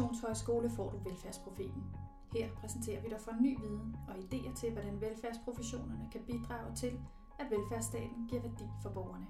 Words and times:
professionshøjskole 0.00 0.70
får 0.70 0.90
du 0.90 0.98
Velfærdsprofeten. 0.98 1.84
Her 2.32 2.48
præsenterer 2.56 3.02
vi 3.02 3.08
dig 3.08 3.20
for 3.20 3.32
ny 3.40 3.60
viden 3.60 3.96
og 4.08 4.14
idéer 4.14 4.54
til, 4.60 4.72
hvordan 4.72 5.00
velfærdsprofessionerne 5.00 6.08
kan 6.12 6.20
bidrage 6.26 6.74
til, 6.74 7.00
at 7.38 7.46
velfærdsstaten 7.50 8.26
giver 8.28 8.42
værdi 8.42 8.64
for 8.82 8.90
borgerne. 8.90 9.26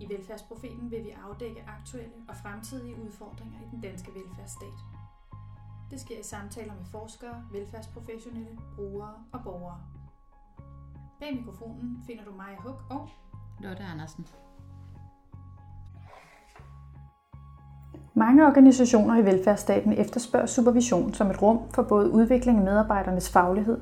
I 0.00 0.08
Velfærdsprofeten 0.08 0.90
vil 0.90 1.04
vi 1.04 1.10
afdække 1.10 1.62
aktuelle 1.62 2.14
og 2.28 2.36
fremtidige 2.36 3.02
udfordringer 3.02 3.60
i 3.60 3.64
den 3.70 3.80
danske 3.80 4.10
velfærdsstat. 4.14 4.78
Det 5.90 6.00
sker 6.00 6.18
i 6.18 6.22
samtaler 6.22 6.74
med 6.74 6.84
forskere, 6.84 7.44
velfærdsprofessionelle, 7.52 8.58
brugere 8.76 9.14
og 9.32 9.40
borgere. 9.44 9.80
Bag 11.20 11.36
mikrofonen 11.36 12.02
finder 12.06 12.24
du 12.24 12.32
Maja 12.32 12.56
Huk 12.56 12.84
og 12.90 13.08
Lotte 13.60 13.82
Andersen. 13.82 14.26
Mange 18.14 18.46
organisationer 18.46 19.18
i 19.18 19.24
velfærdsstaten 19.24 19.92
efterspørger 19.92 20.46
supervision 20.46 21.14
som 21.14 21.30
et 21.30 21.42
rum 21.42 21.58
for 21.74 21.82
både 21.82 22.10
udvikling 22.10 22.58
af 22.58 22.64
medarbejdernes 22.64 23.30
faglighed, 23.30 23.78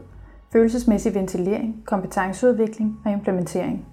følelsesmæssig 0.52 1.14
ventilering, 1.14 1.82
kompetenceudvikling 1.84 3.00
og 3.04 3.12
implementering. 3.12 3.86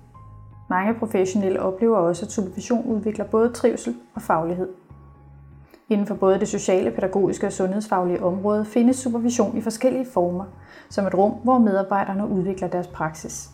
Mange 0.69 0.93
professionelle 0.93 1.61
oplever 1.61 1.97
også, 1.97 2.25
at 2.25 2.31
supervision 2.31 2.85
udvikler 2.85 3.25
både 3.25 3.51
trivsel 3.51 3.95
og 4.15 4.21
faglighed. 4.21 4.69
Inden 5.89 6.07
for 6.07 6.15
både 6.15 6.39
det 6.39 6.47
sociale, 6.47 6.91
pædagogiske 6.91 7.47
og 7.47 7.53
sundhedsfaglige 7.53 8.23
område 8.23 8.65
findes 8.65 8.95
supervision 8.95 9.57
i 9.57 9.61
forskellige 9.61 10.05
former, 10.13 10.45
som 10.89 11.07
et 11.07 11.15
rum, 11.15 11.31
hvor 11.31 11.57
medarbejderne 11.57 12.27
udvikler 12.27 12.67
deres 12.67 12.87
praksis. 12.87 13.49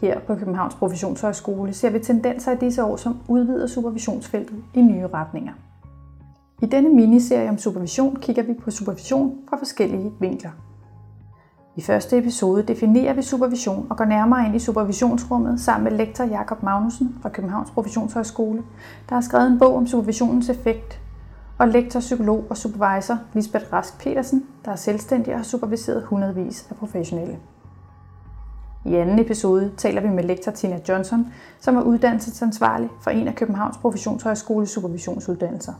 Her 0.00 0.20
på 0.20 0.34
Københavns 0.34 0.74
Professionshøjskole 0.74 1.72
ser 1.72 1.90
vi 1.90 1.98
tendenser 1.98 2.52
i 2.52 2.56
disse 2.56 2.84
år, 2.84 2.96
som 2.96 3.18
udvider 3.28 3.66
supervisionsfeltet 3.66 4.64
i 4.74 4.80
nye 4.80 5.06
retninger. 5.06 5.52
I 6.62 6.66
denne 6.66 6.88
miniserie 6.88 7.48
om 7.48 7.58
supervision 7.58 8.16
kigger 8.16 8.42
vi 8.42 8.54
på 8.54 8.70
supervision 8.70 9.38
fra 9.48 9.56
forskellige 9.56 10.12
vinkler. 10.20 10.50
I 11.76 11.82
første 11.82 12.18
episode 12.18 12.62
definerer 12.62 13.14
vi 13.14 13.22
supervision 13.22 13.86
og 13.90 13.96
går 13.96 14.04
nærmere 14.04 14.46
ind 14.46 14.56
i 14.56 14.58
supervisionsrummet 14.58 15.60
sammen 15.60 15.84
med 15.84 15.98
lektor 15.98 16.24
Jakob 16.24 16.62
Magnussen 16.62 17.18
fra 17.22 17.28
Københavns 17.28 17.70
Professionshøjskole, 17.70 18.62
der 19.08 19.14
har 19.14 19.20
skrevet 19.20 19.46
en 19.46 19.58
bog 19.58 19.76
om 19.76 19.86
supervisionens 19.86 20.48
effekt, 20.48 21.00
og 21.58 21.68
lektor, 21.68 22.00
psykolog 22.00 22.44
og 22.50 22.56
supervisor 22.56 23.18
Lisbeth 23.34 23.72
Rask 23.72 23.98
Petersen, 23.98 24.44
der 24.64 24.70
er 24.70 24.76
selvstændig 24.76 25.32
og 25.32 25.38
har 25.38 25.44
superviseret 25.44 26.02
hundredvis 26.02 26.66
af 26.70 26.76
professionelle. 26.76 27.38
I 28.84 28.94
anden 28.94 29.18
episode 29.18 29.72
taler 29.76 30.00
vi 30.00 30.08
med 30.08 30.24
lektor 30.24 30.52
Tina 30.52 30.80
Johnson, 30.88 31.26
som 31.60 31.76
er 31.76 31.82
uddannelsesansvarlig 31.82 32.88
for 33.00 33.10
en 33.10 33.28
af 33.28 33.34
Københavns 33.34 33.78
Professionshøjskoles 33.78 34.70
supervisionsuddannelser. 34.70 35.72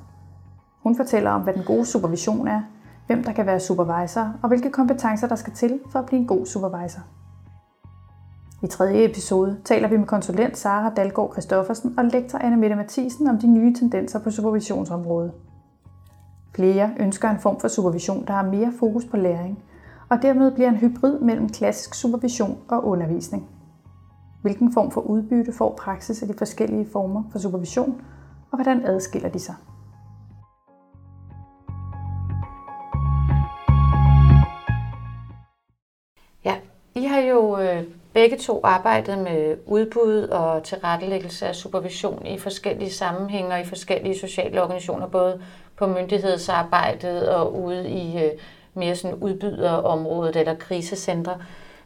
Hun 0.83 0.97
fortæller 0.97 1.30
om, 1.30 1.41
hvad 1.41 1.55
den 1.55 1.64
gode 1.64 1.86
supervision 1.86 2.48
er, 2.48 2.61
hvem 3.06 3.25
der 3.25 3.33
kan 3.33 3.47
være 3.47 3.61
supervisor 3.61 4.34
og 4.42 4.48
hvilke 4.48 4.70
kompetencer 4.70 5.28
der 5.28 5.36
skal 5.36 5.52
til 5.52 5.80
for 5.91 5.98
at 5.98 6.06
blive 6.06 6.20
en 6.20 6.27
god 6.27 6.47
supervisor. 6.47 7.00
I 8.62 8.66
tredje 8.66 9.05
episode 9.05 9.58
taler 9.64 9.89
vi 9.89 9.97
med 9.97 10.06
konsulent 10.06 10.58
Sara 10.58 10.91
Dalgaard 10.94 11.33
Christoffersen 11.33 11.98
og 11.98 12.05
lektor 12.05 12.39
Anne 12.39 12.56
Mette 12.56 12.77
Mathisen 12.77 13.27
om 13.27 13.39
de 13.39 13.47
nye 13.47 13.74
tendenser 13.74 14.19
på 14.19 14.30
supervisionsområdet. 14.30 15.33
Flere 16.55 16.91
ønsker 17.00 17.30
en 17.30 17.39
form 17.39 17.61
for 17.61 17.69
supervision, 17.69 18.24
der 18.27 18.33
har 18.33 18.42
mere 18.42 18.72
fokus 18.78 19.05
på 19.05 19.17
læring, 19.17 19.58
og 20.08 20.22
dermed 20.22 20.50
bliver 20.50 20.69
en 20.69 20.77
hybrid 20.77 21.19
mellem 21.20 21.48
klassisk 21.48 21.94
supervision 21.94 22.58
og 22.69 22.84
undervisning. 22.84 23.48
Hvilken 24.42 24.72
form 24.72 24.91
for 24.91 25.00
udbytte 25.00 25.52
får 25.52 25.74
praksis 25.78 26.22
af 26.22 26.28
de 26.28 26.34
forskellige 26.39 26.89
former 26.92 27.22
for 27.33 27.39
supervision, 27.39 28.00
og 28.50 28.56
hvordan 28.56 28.86
adskiller 28.86 29.28
de 29.28 29.39
sig? 29.39 29.55
Begge 38.14 38.36
to 38.39 38.61
arbejdede 38.64 39.17
med 39.17 39.56
udbud 39.67 40.23
og 40.23 40.62
tilrettelæggelse 40.62 41.46
af 41.46 41.55
supervision 41.55 42.27
i 42.27 42.39
forskellige 42.39 42.90
sammenhænge 42.90 43.52
og 43.52 43.61
i 43.61 43.64
forskellige 43.64 44.18
sociale 44.18 44.62
organisationer, 44.62 45.06
både 45.06 45.42
på 45.77 45.86
myndighedsarbejdet 45.86 47.28
og 47.28 47.62
ude 47.62 47.90
i 47.90 48.24
øh, 48.24 48.30
mere 48.74 48.96
sådan 48.96 49.17
udbyderområdet 49.17 50.36
eller 50.36 50.55
krisecentre. 50.55 51.39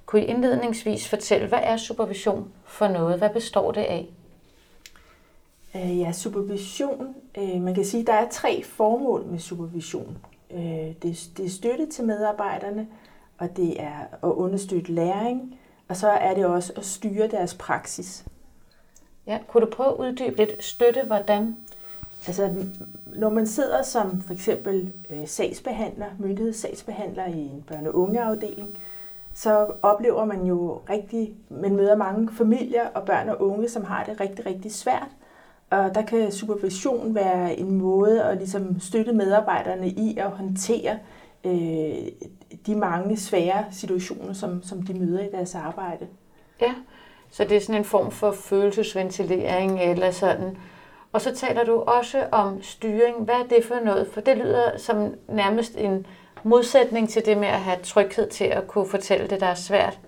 Kunne 0.06 0.22
I 0.22 0.24
indledningsvis 0.24 1.08
fortælle, 1.08 1.48
hvad 1.48 1.58
er 1.62 1.76
supervision 1.76 2.52
for 2.64 2.88
noget? 2.88 3.18
Hvad 3.18 3.30
består 3.30 3.72
det 3.72 3.80
af? 3.80 4.06
Øh, 5.74 5.98
ja, 5.98 6.12
supervision. 6.12 7.14
Øh, 7.38 7.62
man 7.62 7.74
kan 7.74 7.84
sige, 7.84 8.00
at 8.00 8.06
der 8.06 8.12
er 8.12 8.28
tre 8.30 8.62
formål 8.62 9.24
med 9.26 9.38
supervision. 9.38 10.18
Det, 11.02 11.28
det 11.36 11.46
er 11.46 11.50
støtte 11.50 11.86
til 11.86 12.04
medarbejderne, 12.04 12.86
og 13.38 13.56
det 13.56 13.80
er 13.82 13.98
at 14.22 14.28
understøtte 14.28 14.92
læring, 14.92 15.58
og 15.88 15.96
så 15.96 16.08
er 16.08 16.34
det 16.34 16.46
også 16.46 16.72
at 16.76 16.84
styre 16.84 17.28
deres 17.28 17.54
praksis. 17.54 18.24
Ja, 19.26 19.38
kunne 19.48 19.66
du 19.66 19.70
prøve 19.70 19.88
at 19.88 19.96
uddybe 19.96 20.36
lidt 20.36 20.64
støtte, 20.64 21.02
hvordan? 21.06 21.56
Altså, 22.26 22.54
når 23.06 23.30
man 23.30 23.46
sidder 23.46 23.82
som 23.82 24.22
for 24.22 24.32
eksempel 24.32 24.92
øh, 25.10 25.28
sagsbehandler, 25.28 26.06
myndighedssagsbehandler 26.18 27.26
i 27.26 27.38
en 27.38 27.64
børne- 27.70 27.88
og 27.88 27.94
ungeafdeling, 27.94 28.78
så 29.34 29.66
oplever 29.82 30.24
man 30.24 30.46
jo 30.46 30.80
rigtig, 30.90 31.34
man 31.48 31.76
møder 31.76 31.96
mange 31.96 32.28
familier 32.32 32.88
og 32.94 33.04
børn 33.04 33.28
og 33.28 33.42
unge, 33.42 33.68
som 33.68 33.84
har 33.84 34.04
det 34.04 34.20
rigtig, 34.20 34.46
rigtig 34.46 34.72
svært. 34.72 35.08
Og 35.70 35.94
der 35.94 36.02
kan 36.02 36.32
supervision 36.32 37.14
være 37.14 37.56
en 37.56 37.70
måde 37.70 38.22
at 38.22 38.36
ligesom 38.36 38.80
støtte 38.80 39.12
medarbejderne 39.12 39.88
i 39.88 40.18
at 40.18 40.30
håndtere 40.30 40.92
øh, 40.92 40.98
de 42.66 42.74
mange 42.74 43.16
svære 43.16 43.64
situationer, 43.70 44.32
som, 44.32 44.62
som 44.62 44.82
de 44.82 44.94
møder 44.94 45.20
i 45.20 45.28
deres 45.32 45.54
arbejde. 45.54 46.06
Ja, 46.60 46.74
så 47.30 47.44
det 47.44 47.56
er 47.56 47.60
sådan 47.60 47.80
en 47.80 47.84
form 47.84 48.10
for 48.10 48.32
følelsesventilering 48.32 49.80
eller 49.82 50.10
sådan. 50.10 50.56
Og 51.12 51.20
så 51.20 51.34
taler 51.34 51.64
du 51.64 51.80
også 51.80 52.26
om 52.32 52.62
styring. 52.62 53.16
Hvad 53.16 53.34
er 53.34 53.46
det 53.56 53.64
for 53.64 53.74
noget? 53.84 54.08
For 54.12 54.20
det 54.20 54.36
lyder 54.36 54.78
som 54.78 55.14
nærmest 55.28 55.76
en 55.76 56.06
modsætning 56.42 57.08
til 57.08 57.26
det 57.26 57.38
med 57.38 57.48
at 57.48 57.60
have 57.60 57.78
tryghed 57.82 58.28
til 58.28 58.44
at 58.44 58.66
kunne 58.66 58.86
fortælle 58.86 59.26
det, 59.28 59.40
der 59.40 59.46
er 59.46 59.54
svært. 59.54 59.98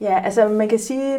Ja, 0.00 0.22
altså 0.24 0.48
man 0.48 0.68
kan 0.68 0.78
sige, 0.78 1.18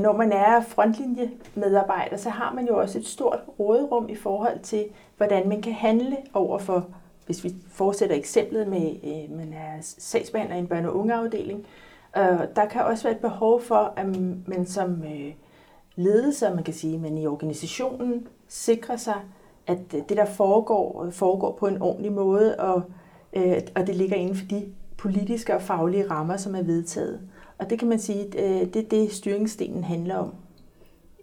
når 0.00 0.12
man 0.12 0.32
er 0.32 0.60
frontlinjemedarbejder, 0.60 2.16
så 2.16 2.30
har 2.30 2.52
man 2.52 2.66
jo 2.66 2.78
også 2.78 2.98
et 2.98 3.06
stort 3.06 3.38
råderum 3.60 4.08
i 4.08 4.14
forhold 4.14 4.58
til, 4.58 4.84
hvordan 5.16 5.48
man 5.48 5.62
kan 5.62 5.72
handle 5.72 6.16
over 6.34 6.58
for 6.58 6.86
hvis 7.30 7.44
vi 7.44 7.54
fortsætter 7.72 8.16
eksemplet 8.16 8.68
med, 8.68 8.96
øh, 9.04 9.36
man 9.36 9.52
er 9.52 9.76
sagsbehandler 9.80 10.56
i 10.56 10.58
en 10.58 10.68
børne- 10.72 10.86
og 10.86 10.96
ungeafdeling, 10.96 11.66
øh, 12.16 12.40
der 12.56 12.66
kan 12.70 12.82
også 12.82 13.02
være 13.02 13.14
et 13.14 13.20
behov 13.20 13.62
for, 13.62 13.92
at 13.96 14.06
man 14.46 14.66
som 14.66 15.02
øh, 15.02 15.32
ledelse, 15.94 16.50
man 16.54 16.64
kan 16.64 16.74
sige, 16.74 16.98
men 16.98 17.18
i 17.18 17.26
organisationen 17.26 18.26
sikrer 18.48 18.96
sig, 18.96 19.14
at 19.66 19.78
øh, 19.94 20.00
det, 20.08 20.16
der 20.16 20.24
foregår, 20.24 21.04
øh, 21.04 21.12
foregår 21.12 21.56
på 21.60 21.66
en 21.66 21.82
ordentlig 21.82 22.12
måde, 22.12 22.56
og, 22.56 22.82
øh, 23.32 23.60
og 23.74 23.86
det 23.86 23.96
ligger 23.96 24.16
inden 24.16 24.36
for 24.36 24.46
de 24.46 24.72
politiske 24.98 25.54
og 25.54 25.62
faglige 25.62 26.10
rammer, 26.10 26.36
som 26.36 26.54
er 26.54 26.62
vedtaget. 26.62 27.20
Og 27.58 27.70
det 27.70 27.78
kan 27.78 27.88
man 27.88 27.98
sige, 27.98 28.30
det 28.64 28.76
er 28.76 28.88
det, 28.88 29.12
styringsstenen 29.12 29.84
handler 29.84 30.16
om. 30.16 30.34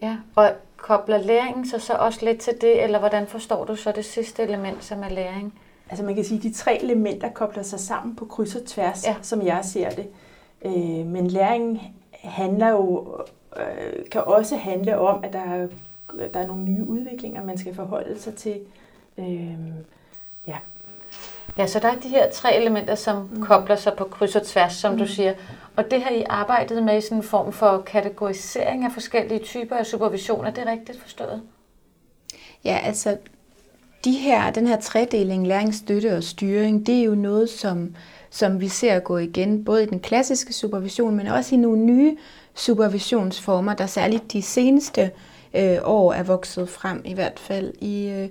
Ja, 0.01 0.17
og 0.35 0.51
kobler 0.77 1.17
læringen 1.17 1.67
så, 1.67 1.79
så 1.79 1.93
også 1.93 2.25
lidt 2.25 2.39
til 2.39 2.53
det, 2.61 2.83
eller 2.83 2.99
hvordan 2.99 3.27
forstår 3.27 3.65
du 3.65 3.75
så 3.75 3.91
det 3.91 4.05
sidste 4.05 4.43
element, 4.43 4.83
som 4.83 5.03
er 5.03 5.09
læring? 5.09 5.53
Altså 5.89 6.05
man 6.05 6.15
kan 6.15 6.23
sige, 6.23 6.37
at 6.37 6.43
de 6.43 6.53
tre 6.53 6.83
elementer 6.83 7.29
kobler 7.29 7.63
sig 7.63 7.79
sammen 7.79 8.15
på 8.15 8.25
kryds 8.25 8.55
og 8.55 8.65
tværs, 8.65 9.05
ja. 9.05 9.15
som 9.21 9.41
jeg 9.41 9.59
ser 9.65 9.89
det. 9.89 10.07
Øh, 10.65 11.05
men 11.05 11.27
læring 11.27 11.95
handler 12.11 12.69
jo, 12.69 13.15
øh, 13.57 14.09
kan 14.11 14.21
også 14.21 14.57
handle 14.57 14.97
om, 14.97 15.23
at 15.23 15.33
der 15.33 15.39
er, 15.39 15.67
der 16.33 16.39
er 16.39 16.47
nogle 16.47 16.63
nye 16.63 16.83
udviklinger, 16.83 17.43
man 17.43 17.57
skal 17.57 17.75
forholde 17.75 18.19
sig 18.19 18.35
til. 18.35 18.59
Øh, 19.17 19.57
ja. 20.47 20.57
Ja, 21.57 21.67
så 21.67 21.79
der 21.79 21.87
er 21.87 21.95
de 21.95 22.09
her 22.09 22.31
tre 22.31 22.55
elementer, 22.55 22.95
som 22.95 23.29
mm. 23.31 23.41
kobler 23.41 23.75
sig 23.75 23.93
på 23.97 24.03
kryds 24.03 24.35
og 24.35 24.45
tværs, 24.45 24.73
som 24.73 24.91
mm. 24.93 24.99
du 24.99 25.07
siger. 25.07 25.33
Og 25.75 25.91
det 25.91 26.01
har 26.01 26.09
I 26.09 26.23
arbejdet 26.29 26.83
med 26.83 26.97
i 26.97 27.01
sådan 27.01 27.17
en 27.17 27.23
form 27.23 27.53
for 27.53 27.81
kategorisering 27.85 28.85
af 28.85 28.91
forskellige 28.91 29.39
typer 29.39 29.75
af 29.75 29.85
supervision. 29.85 30.45
Er 30.45 30.51
det 30.51 30.67
rigtigt 30.67 31.01
forstået? 31.01 31.41
Ja, 32.63 32.79
altså 32.83 33.17
de 34.05 34.11
her, 34.11 34.51
den 34.51 34.67
her 34.67 34.79
tredeling, 34.79 35.47
læringsstøtte 35.47 36.17
og 36.17 36.23
styring, 36.23 36.85
det 36.87 36.99
er 36.99 37.03
jo 37.03 37.15
noget, 37.15 37.49
som, 37.49 37.95
som 38.29 38.61
vi 38.61 38.67
ser 38.67 38.99
gå 38.99 39.17
igen, 39.17 39.63
både 39.63 39.83
i 39.83 39.85
den 39.85 39.99
klassiske 39.99 40.53
supervision, 40.53 41.15
men 41.15 41.27
også 41.27 41.55
i 41.55 41.57
nogle 41.57 41.79
nye 41.79 42.17
supervisionsformer, 42.55 43.73
der 43.73 43.85
særligt 43.85 44.33
de 44.33 44.41
seneste 44.41 45.11
øh, 45.53 45.77
år 45.83 46.13
er 46.13 46.23
vokset 46.23 46.69
frem, 46.69 47.01
i 47.05 47.13
hvert 47.13 47.39
fald 47.39 47.73
i, 47.81 48.07
øh, 48.07 48.29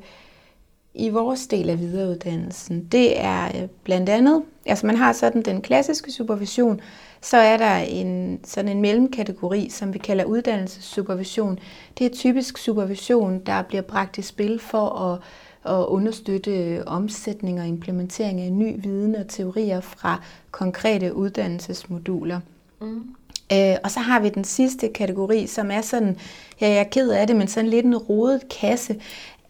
i 0.94 1.08
vores 1.08 1.46
del 1.46 1.70
af 1.70 1.80
videreuddannelsen, 1.80 2.84
det 2.92 3.20
er 3.20 3.46
øh, 3.46 3.68
blandt 3.84 4.08
andet, 4.08 4.42
altså 4.66 4.86
man 4.86 4.96
har 4.96 5.12
sådan 5.12 5.42
den 5.42 5.62
klassiske 5.62 6.12
supervision, 6.12 6.80
så 7.20 7.36
er 7.36 7.56
der 7.56 7.76
en, 7.76 8.40
sådan 8.44 8.68
en 8.68 8.80
mellemkategori, 8.80 9.68
som 9.70 9.94
vi 9.94 9.98
kalder 9.98 10.24
uddannelsessupervision. 10.24 11.58
Det 11.98 12.06
er 12.06 12.10
typisk 12.10 12.58
supervision, 12.58 13.38
der 13.38 13.62
bliver 13.62 13.82
bragt 13.82 14.18
i 14.18 14.22
spil 14.22 14.58
for 14.58 14.88
at, 14.88 15.20
at 15.68 15.86
understøtte 15.86 16.82
omsætning 16.86 17.60
og 17.60 17.66
implementering 17.66 18.40
af 18.40 18.52
ny 18.52 18.74
viden 18.82 19.14
og 19.14 19.28
teorier 19.28 19.80
fra 19.80 20.22
konkrete 20.50 21.14
uddannelsesmoduler. 21.14 22.40
Mm. 22.80 23.02
Øh, 23.52 23.76
og 23.84 23.90
så 23.90 24.00
har 24.00 24.20
vi 24.20 24.28
den 24.28 24.44
sidste 24.44 24.88
kategori, 24.88 25.46
som 25.46 25.70
er 25.70 25.80
sådan, 25.80 26.16
ja, 26.60 26.68
jeg 26.68 26.78
er 26.78 26.84
ked 26.84 27.10
af 27.10 27.26
det, 27.26 27.36
men 27.36 27.48
sådan 27.48 27.70
lidt 27.70 27.86
en 27.86 27.96
rodet 27.96 28.48
kasse 28.48 29.00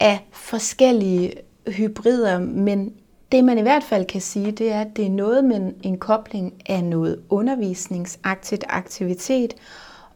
af 0.00 0.26
forskellige 0.32 1.32
hybrider, 1.66 2.38
men 2.38 2.92
det 3.32 3.44
man 3.44 3.58
i 3.58 3.62
hvert 3.62 3.84
fald 3.84 4.04
kan 4.04 4.20
sige, 4.20 4.52
det 4.52 4.72
er, 4.72 4.80
at 4.80 4.96
det 4.96 5.06
er 5.06 5.10
noget 5.10 5.44
med 5.44 5.72
en 5.82 5.98
kobling 5.98 6.54
af 6.66 6.84
noget 6.84 7.20
undervisningsagtigt 7.30 8.64
aktivitet 8.68 9.54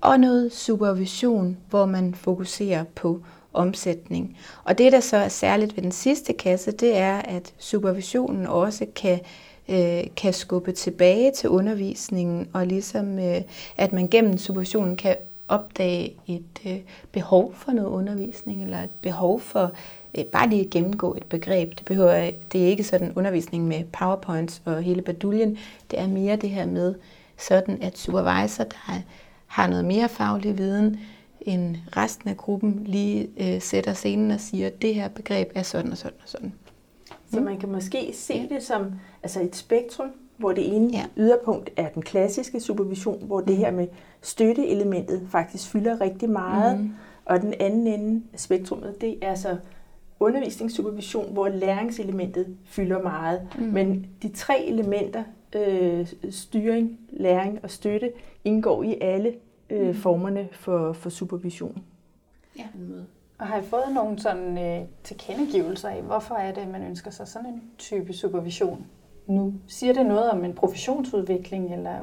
og 0.00 0.20
noget 0.20 0.52
supervision, 0.52 1.56
hvor 1.70 1.86
man 1.86 2.14
fokuserer 2.14 2.84
på 2.94 3.20
omsætning. 3.52 4.36
Og 4.64 4.78
det, 4.78 4.92
der 4.92 5.00
så 5.00 5.16
er 5.16 5.28
særligt 5.28 5.76
ved 5.76 5.82
den 5.82 5.92
sidste 5.92 6.32
kasse, 6.32 6.70
det 6.72 6.96
er, 6.96 7.18
at 7.18 7.52
supervisionen 7.58 8.46
også 8.46 8.86
kan 8.96 9.20
øh, 9.68 10.04
kan 10.16 10.32
skubbe 10.32 10.72
tilbage 10.72 11.32
til 11.32 11.48
undervisningen, 11.48 12.48
og 12.52 12.66
ligesom 12.66 13.18
øh, 13.18 13.40
at 13.76 13.92
man 13.92 14.08
gennem 14.08 14.38
supervisionen 14.38 14.96
kan 14.96 15.16
opdage 15.48 16.12
et 16.26 16.60
øh, 16.66 16.78
behov 17.12 17.54
for 17.54 17.72
noget 17.72 17.88
undervisning, 17.88 18.64
eller 18.64 18.78
et 18.78 18.90
behov 19.02 19.40
for 19.40 19.72
øh, 20.18 20.24
bare 20.24 20.48
lige 20.48 20.64
at 20.64 20.70
gennemgå 20.70 21.14
et 21.14 21.24
begreb. 21.24 21.70
Det, 21.78 21.84
behøver, 21.84 22.30
det 22.52 22.62
er 22.62 22.66
ikke 22.66 22.84
sådan 22.84 23.12
undervisning 23.16 23.68
med 23.68 23.84
powerpoints 23.84 24.62
og 24.64 24.82
hele 24.82 25.02
baduljen. 25.02 25.58
Det 25.90 26.00
er 26.00 26.06
mere 26.06 26.36
det 26.36 26.50
her 26.50 26.66
med 26.66 26.94
sådan, 27.38 27.78
at 27.82 27.98
supervisor, 27.98 28.64
der 28.64 29.02
har 29.46 29.66
noget 29.66 29.84
mere 29.84 30.08
faglig 30.08 30.58
viden, 30.58 31.00
end 31.40 31.76
resten 31.96 32.28
af 32.28 32.36
gruppen 32.36 32.82
lige 32.84 33.28
øh, 33.40 33.62
sætter 33.62 33.92
scenen 33.92 34.30
og 34.30 34.40
siger, 34.40 34.66
at 34.66 34.82
det 34.82 34.94
her 34.94 35.08
begreb 35.08 35.52
er 35.54 35.62
sådan 35.62 35.90
og 35.90 35.98
sådan 35.98 36.18
og 36.22 36.28
sådan. 36.28 36.52
Så 37.32 37.40
man 37.40 37.58
kan 37.58 37.72
måske 37.72 38.10
se 38.14 38.48
det 38.48 38.62
som 38.62 38.92
altså 39.22 39.42
et 39.42 39.56
spektrum, 39.56 40.10
hvor 40.36 40.52
det 40.52 40.76
ene 40.76 40.88
ja. 40.92 41.04
yderpunkt 41.16 41.70
er 41.76 41.88
den 41.88 42.02
klassiske 42.02 42.60
supervision, 42.60 43.26
hvor 43.26 43.40
det 43.40 43.56
her 43.56 43.70
med 43.70 43.86
støtteelementet 44.22 45.28
faktisk 45.30 45.70
fylder 45.70 46.00
rigtig 46.00 46.30
meget, 46.30 46.80
mm. 46.80 46.94
og 47.24 47.40
den 47.40 47.54
anden 47.60 47.86
ende 47.86 48.22
af 48.32 48.40
spektrummet, 48.40 49.00
det 49.00 49.18
er 49.22 49.34
så 49.34 49.56
undervisningssupervision, 50.20 51.32
hvor 51.32 51.48
læringselementet 51.48 52.56
fylder 52.64 53.02
meget. 53.02 53.48
Mm. 53.58 53.64
Men 53.64 54.06
de 54.22 54.28
tre 54.28 54.64
elementer, 54.64 55.24
øh, 55.56 56.06
styring, 56.30 56.98
læring 57.10 57.58
og 57.62 57.70
støtte, 57.70 58.12
indgår 58.44 58.82
i 58.82 58.98
alle 59.00 59.34
øh, 59.70 59.86
mm. 59.86 59.94
formerne 59.94 60.48
for, 60.52 60.92
for 60.92 61.10
supervision. 61.10 61.84
Ja. 62.58 62.64
Og 63.38 63.46
har 63.46 63.58
I 63.58 63.62
fået 63.62 63.94
nogle 63.94 64.18
sådan 64.18 64.58
øh, 64.58 64.86
tilkendegivelser 65.04 65.88
af, 65.88 66.02
hvorfor 66.02 66.34
er 66.34 66.52
det, 66.52 66.60
at 66.60 66.68
man 66.68 66.82
ønsker 66.82 67.10
sig 67.10 67.28
sådan 67.28 67.48
en 67.48 67.62
type 67.78 68.12
supervision 68.12 68.86
nu? 69.26 69.54
Siger 69.66 69.92
det 69.92 70.06
noget 70.06 70.30
om 70.30 70.44
en 70.44 70.54
professionsudvikling, 70.54 71.74
eller 71.74 72.00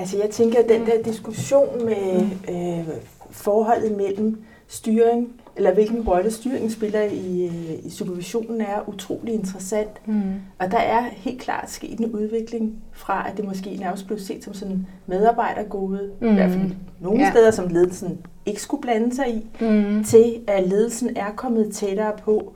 Altså 0.00 0.18
jeg 0.18 0.30
tænker, 0.30 0.58
at 0.58 0.68
den 0.68 0.86
der 0.86 1.02
diskussion 1.02 1.84
med 1.84 2.20
øh, 2.48 2.88
forholdet 3.30 3.96
mellem 3.96 4.44
styring, 4.68 5.39
eller 5.60 5.74
hvilken 5.74 6.00
rolle 6.08 6.30
styringen 6.30 6.70
spiller 6.70 7.02
i, 7.02 7.44
øh, 7.46 7.86
i 7.86 7.90
supervisionen, 7.90 8.60
er 8.60 8.88
utrolig 8.88 9.34
interessant. 9.34 10.06
Mm. 10.06 10.22
Og 10.58 10.70
der 10.70 10.78
er 10.78 11.02
helt 11.02 11.40
klart 11.40 11.70
sket 11.70 11.98
en 11.98 12.12
udvikling 12.12 12.74
fra, 12.92 13.28
at 13.28 13.36
det 13.36 13.44
måske 13.44 13.76
nærmest 13.76 14.06
blev 14.06 14.18
set 14.18 14.44
som 14.44 14.54
sådan 14.54 14.86
medarbejdergode, 15.06 16.10
mm. 16.20 16.28
i 16.28 16.34
hvert 16.34 16.50
fald 16.50 16.70
nogle 17.00 17.20
ja. 17.20 17.30
steder, 17.30 17.50
som 17.50 17.68
ledelsen 17.68 18.18
ikke 18.46 18.62
skulle 18.62 18.80
blande 18.80 19.14
sig 19.14 19.34
i, 19.34 19.46
mm. 19.60 20.04
til 20.04 20.40
at 20.46 20.68
ledelsen 20.68 21.16
er 21.16 21.30
kommet 21.36 21.74
tættere 21.74 22.12
på. 22.24 22.52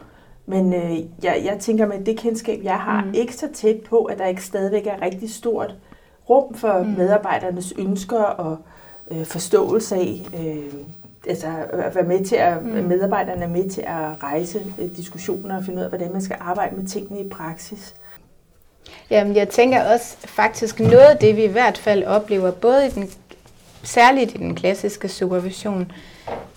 Men 0.46 0.74
øh, 0.74 0.96
jeg, 1.22 1.42
jeg 1.44 1.56
tænker 1.60 1.86
med 1.86 2.04
det 2.04 2.18
kendskab, 2.18 2.60
jeg 2.64 2.78
har, 2.78 3.04
mm. 3.04 3.14
ikke 3.14 3.36
så 3.36 3.48
tæt 3.54 3.80
på, 3.80 4.04
at 4.04 4.18
der 4.18 4.26
ikke 4.26 4.44
stadigvæk 4.44 4.86
er 4.86 5.02
rigtig 5.02 5.30
stort 5.30 5.74
rum 6.30 6.54
for 6.54 6.82
mm. 6.82 6.88
medarbejdernes 6.88 7.74
ønsker 7.78 8.22
og 8.22 8.56
øh, 9.10 9.24
forståelse 9.24 9.94
af, 9.96 10.26
øh, 10.38 10.72
altså 11.26 11.46
at 11.72 11.94
være 11.94 12.04
med 12.04 12.24
til 12.24 12.36
at, 12.36 12.62
mm. 12.62 12.68
medarbejderne 12.68 13.42
er 13.42 13.48
med 13.48 13.70
til 13.70 13.80
at 13.80 14.22
rejse 14.22 14.62
øh, 14.78 14.96
diskussioner 14.96 15.56
og 15.56 15.64
finde 15.64 15.78
ud 15.78 15.82
af, 15.82 15.88
hvordan 15.88 16.12
man 16.12 16.22
skal 16.22 16.36
arbejde 16.40 16.76
med 16.76 16.86
tingene 16.86 17.20
i 17.20 17.28
praksis. 17.28 17.94
Jamen, 19.10 19.36
jeg 19.36 19.48
tænker 19.48 19.92
også 19.92 20.16
faktisk 20.18 20.80
noget 20.80 21.06
af 21.10 21.16
det, 21.16 21.36
vi 21.36 21.44
i 21.44 21.48
hvert 21.48 21.78
fald 21.78 22.04
oplever, 22.04 22.50
både 22.50 22.86
i 22.86 22.90
den, 22.90 23.10
særligt 23.82 24.34
i 24.34 24.38
den 24.38 24.54
klassiske 24.54 25.08
supervision, 25.08 25.92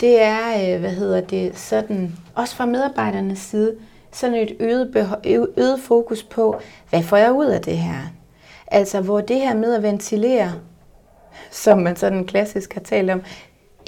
det 0.02 0.22
er, 0.22 0.74
øh, 0.74 0.80
hvad 0.80 0.90
hedder 0.90 1.22
det, 1.22 1.58
sådan, 1.58 2.16
også 2.36 2.56
fra 2.56 2.66
medarbejdernes 2.66 3.40
side, 3.40 3.76
sådan 4.12 4.36
et 4.36 4.56
øget, 4.60 5.08
øget 5.58 5.80
fokus 5.80 6.24
på, 6.24 6.60
hvad 6.90 7.04
får 7.04 7.18
jeg 7.18 7.32
ud 7.32 7.46
af 7.46 7.62
det 7.62 7.78
her? 7.78 8.00
Altså, 8.68 9.02
hvor 9.02 9.22
det 9.22 9.40
her 9.40 9.56
med 9.56 9.76
at 9.76 9.84
ventilere, 9.84 10.54
som 11.52 11.80
man 11.80 11.96
sådan 11.96 12.26
klassisk 12.26 12.74
har 12.74 12.82
talt 12.82 13.10
om, 13.10 13.22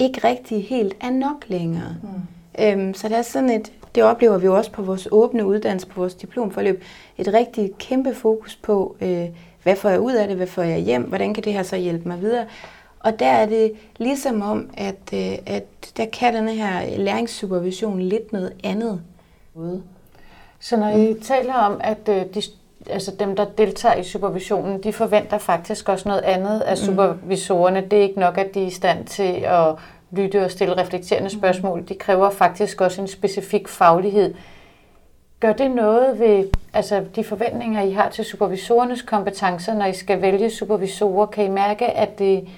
ikke 0.00 0.28
rigtig 0.28 0.64
helt 0.64 0.96
er 1.00 1.10
nok 1.10 1.44
længere. 1.48 1.96
Mm. 2.02 2.64
Øhm, 2.64 2.94
så 2.94 3.08
det 3.08 3.16
er 3.16 3.22
sådan 3.22 3.50
et, 3.50 3.72
det 3.94 4.02
oplever 4.02 4.38
vi 4.38 4.46
jo 4.46 4.56
også 4.56 4.72
på 4.72 4.82
vores 4.82 5.08
åbne 5.10 5.46
uddannelse, 5.46 5.86
på 5.86 6.00
vores 6.00 6.14
diplomforløb, 6.14 6.82
et 7.18 7.34
rigtig 7.34 7.70
kæmpe 7.78 8.14
fokus 8.14 8.56
på, 8.56 8.96
øh, 9.00 9.28
hvad 9.62 9.76
får 9.76 9.88
jeg 9.88 10.00
ud 10.00 10.12
af 10.12 10.28
det, 10.28 10.36
hvad 10.36 10.46
får 10.46 10.62
jeg 10.62 10.78
hjem, 10.78 11.02
hvordan 11.02 11.34
kan 11.34 11.44
det 11.44 11.52
her 11.52 11.62
så 11.62 11.76
hjælpe 11.76 12.08
mig 12.08 12.20
videre. 12.20 12.46
Og 13.00 13.18
der 13.18 13.26
er 13.26 13.46
det 13.46 13.72
ligesom 13.96 14.42
om, 14.42 14.70
at, 14.74 15.12
øh, 15.12 15.38
at 15.46 15.92
der 15.96 16.06
kan 16.06 16.34
den 16.34 16.48
her 16.48 16.98
læringssupervision 16.98 18.02
lidt 18.02 18.32
noget 18.32 18.52
andet. 18.64 19.00
Så 20.60 20.76
når 20.76 20.88
I 20.88 21.14
taler 21.22 21.54
om, 21.54 21.80
at 21.80 22.08
øh, 22.08 22.34
de, 22.34 22.42
altså 22.86 23.12
dem, 23.20 23.36
der 23.36 23.44
deltager 23.44 23.94
i 23.94 24.04
supervisionen, 24.04 24.82
de 24.82 24.92
forventer 24.92 25.38
faktisk 25.38 25.88
også 25.88 26.08
noget 26.08 26.22
andet 26.22 26.60
af 26.60 26.72
mm. 26.72 26.84
supervisorerne. 26.84 27.80
Det 27.80 27.98
er 27.98 28.02
ikke 28.02 28.20
nok, 28.20 28.38
at 28.38 28.54
de 28.54 28.62
er 28.62 28.66
i 28.66 28.70
stand 28.70 29.06
til 29.06 29.32
at 29.32 29.74
lytte 30.10 30.44
og 30.44 30.50
stille 30.50 30.76
reflekterende 30.76 31.30
mm. 31.32 31.38
spørgsmål. 31.38 31.84
De 31.88 31.94
kræver 31.94 32.30
faktisk 32.30 32.80
også 32.80 33.00
en 33.00 33.08
specifik 33.08 33.68
faglighed. 33.68 34.34
Gør 35.40 35.52
det 35.52 35.70
noget 35.70 36.18
ved 36.18 36.44
altså, 36.72 37.04
de 37.16 37.24
forventninger, 37.24 37.82
I 37.82 37.90
har 37.90 38.08
til 38.08 38.24
supervisorernes 38.24 39.02
kompetencer, 39.02 39.74
når 39.74 39.86
I 39.86 39.92
skal 39.92 40.22
vælge 40.22 40.50
supervisorer? 40.50 41.26
Kan 41.26 41.44
I 41.44 41.48
mærke, 41.48 41.86
at, 41.86 42.18
det, 42.18 42.48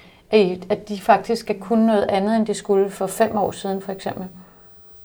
at 0.69 0.89
de 0.89 1.01
faktisk 1.01 1.41
skal 1.41 1.59
kunne 1.59 1.85
noget 1.87 2.05
andet, 2.09 2.35
end 2.35 2.45
de 2.45 2.53
skulle 2.53 2.89
for 2.89 3.07
fem 3.07 3.37
år 3.37 3.51
siden, 3.51 3.81
for 3.81 3.91
eksempel? 3.91 4.27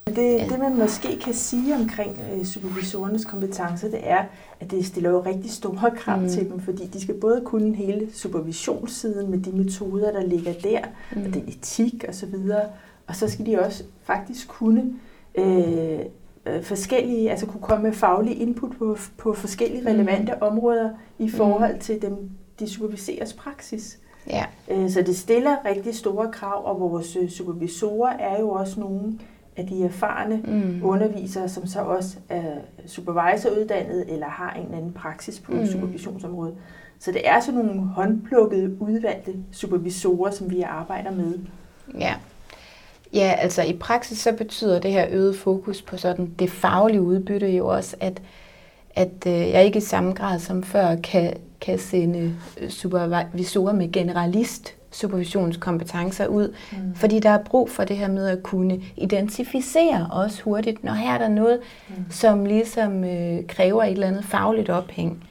Det, 0.08 0.50
det 0.50 0.58
man 0.58 0.78
måske 0.78 1.18
kan 1.18 1.34
sige 1.34 1.74
omkring 1.74 2.22
øh, 2.32 2.44
supervisorernes 2.44 3.24
kompetencer, 3.24 3.90
det 3.90 4.00
er, 4.02 4.24
at 4.60 4.70
det 4.70 4.86
stiller 4.86 5.10
jo 5.10 5.20
rigtig 5.20 5.50
store 5.50 5.90
krav 5.96 6.20
mm. 6.20 6.28
til 6.28 6.50
dem, 6.50 6.60
fordi 6.60 6.86
de 6.86 7.00
skal 7.00 7.14
både 7.14 7.42
kunne 7.44 7.74
hele 7.74 8.08
supervisionssiden 8.12 9.30
med 9.30 9.38
de 9.38 9.52
metoder, 9.52 10.12
der 10.12 10.26
ligger 10.26 10.52
der, 10.52 10.80
mm. 11.16 11.24
og 11.24 11.34
det 11.34 11.44
etik 11.48 11.94
osv., 11.94 12.08
og, 12.08 12.14
så 12.14 12.26
videre, 12.26 12.62
og 13.06 13.16
så 13.16 13.28
skal 13.28 13.46
de 13.46 13.58
også 13.58 13.84
faktisk 14.02 14.48
kunne 14.48 14.92
øh, 15.34 15.98
øh, 16.46 16.62
forskellige, 16.62 17.30
altså 17.30 17.46
kunne 17.46 17.62
komme 17.62 17.82
med 17.82 17.92
faglige 17.92 18.36
input 18.36 18.70
på, 18.78 18.96
på 19.16 19.32
forskellige 19.32 19.80
mm. 19.80 19.86
relevante 19.86 20.32
mm. 20.32 20.46
områder 20.46 20.90
i 21.18 21.30
forhold 21.30 21.74
mm. 21.74 21.80
til 21.80 22.02
dem, 22.02 22.30
de 22.60 22.68
superviseres 22.68 23.32
praksis. 23.32 23.98
Ja. 24.30 24.44
Øh, 24.70 24.90
så 24.90 25.02
det 25.02 25.16
stiller 25.16 25.56
rigtig 25.64 25.94
store 25.94 26.32
krav, 26.32 26.66
og 26.66 26.80
vores 26.80 27.16
øh, 27.16 27.28
supervisorer 27.28 28.12
er 28.12 28.40
jo 28.40 28.50
også 28.50 28.80
nogle, 28.80 29.18
af 29.58 29.66
de 29.66 29.84
erfarne 29.84 30.40
mm. 30.44 30.80
undervisere, 30.84 31.48
som 31.48 31.66
så 31.66 31.80
også 31.80 32.16
er 32.28 32.54
supervisoruddannet 32.86 34.12
eller 34.12 34.28
har 34.28 34.54
en 34.54 34.64
eller 34.64 34.76
anden 34.76 34.92
praksis 34.92 35.40
på 35.40 35.52
mm. 35.52 35.66
supervisionsområdet. 35.66 36.54
Så 36.98 37.12
det 37.12 37.28
er 37.28 37.40
sådan 37.40 37.60
nogle 37.60 37.80
håndplukkede, 37.80 38.82
udvalgte 38.82 39.34
supervisorer, 39.52 40.30
som 40.30 40.50
vi 40.50 40.62
arbejder 40.62 41.10
med. 41.10 41.38
Ja. 41.98 42.14
Ja, 43.12 43.34
altså 43.38 43.62
i 43.62 43.72
praksis 43.72 44.18
så 44.18 44.32
betyder 44.32 44.80
det 44.80 44.92
her 44.92 45.06
øget 45.10 45.36
fokus 45.36 45.82
på 45.82 45.96
sådan 45.96 46.34
det 46.38 46.50
faglige 46.50 47.02
udbytte 47.02 47.48
jo 47.48 47.66
også, 47.66 47.96
at, 48.00 48.22
at 48.94 49.26
øh, 49.26 49.32
jeg 49.32 49.64
ikke 49.64 49.76
i 49.76 49.80
samme 49.80 50.12
grad 50.12 50.38
som 50.38 50.62
før 50.62 50.96
kan, 50.96 51.34
kan 51.60 51.78
sende 51.78 52.34
supervisorer 52.68 53.72
med 53.72 53.92
generalist 53.92 54.77
supervisionskompetencer 54.90 56.26
ud, 56.26 56.54
mm. 56.72 56.94
fordi 56.94 57.20
der 57.20 57.30
er 57.30 57.42
brug 57.44 57.70
for 57.70 57.84
det 57.84 57.96
her 57.96 58.08
med 58.08 58.28
at 58.28 58.42
kunne 58.42 58.82
identificere 58.96 60.08
os 60.12 60.40
hurtigt, 60.40 60.84
når 60.84 60.92
her 60.92 61.14
er 61.14 61.18
der 61.18 61.28
noget, 61.28 61.60
mm. 61.88 61.94
som 62.10 62.44
ligesom 62.44 63.04
øh, 63.04 63.46
kræver 63.46 63.84
et 63.84 63.92
eller 63.92 64.06
andet 64.06 64.24
fagligt 64.24 64.70
ophæng. 64.70 65.24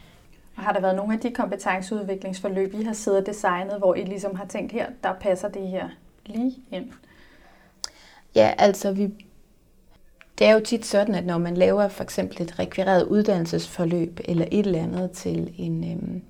Og 0.58 0.64
har 0.64 0.74
der 0.74 0.82
været 0.82 0.96
nogle 0.96 1.14
af 1.14 1.20
de 1.20 1.32
kompetenceudviklingsforløb, 1.32 2.74
I 2.74 2.84
har 2.84 2.94
siddet 2.94 3.20
og 3.20 3.26
designet, 3.26 3.78
hvor 3.78 3.96
I 3.96 4.04
ligesom 4.04 4.36
har 4.36 4.46
tænkt, 4.46 4.72
her, 4.72 4.86
der 5.04 5.14
passer 5.14 5.48
det 5.48 5.68
her 5.68 5.90
lige 6.26 6.56
ind? 6.72 6.86
Ja, 8.36 8.54
altså 8.58 8.92
vi, 8.92 9.10
det 10.40 10.48
er 10.48 10.54
jo 10.54 10.60
tit 10.60 10.86
sådan, 10.86 11.16
at 11.16 11.26
når 11.26 11.38
man 11.38 11.58
laver 11.58 11.88
for 11.88 12.04
eksempel 12.04 12.42
et 12.42 12.60
rekvireret 12.60 13.04
uddannelsesforløb 13.04 14.20
eller 14.26 14.46
et 14.52 14.66
eller 14.66 14.84
andet 14.84 15.12
til 15.12 15.54
en, 15.58 15.92
øhm, 15.92 16.22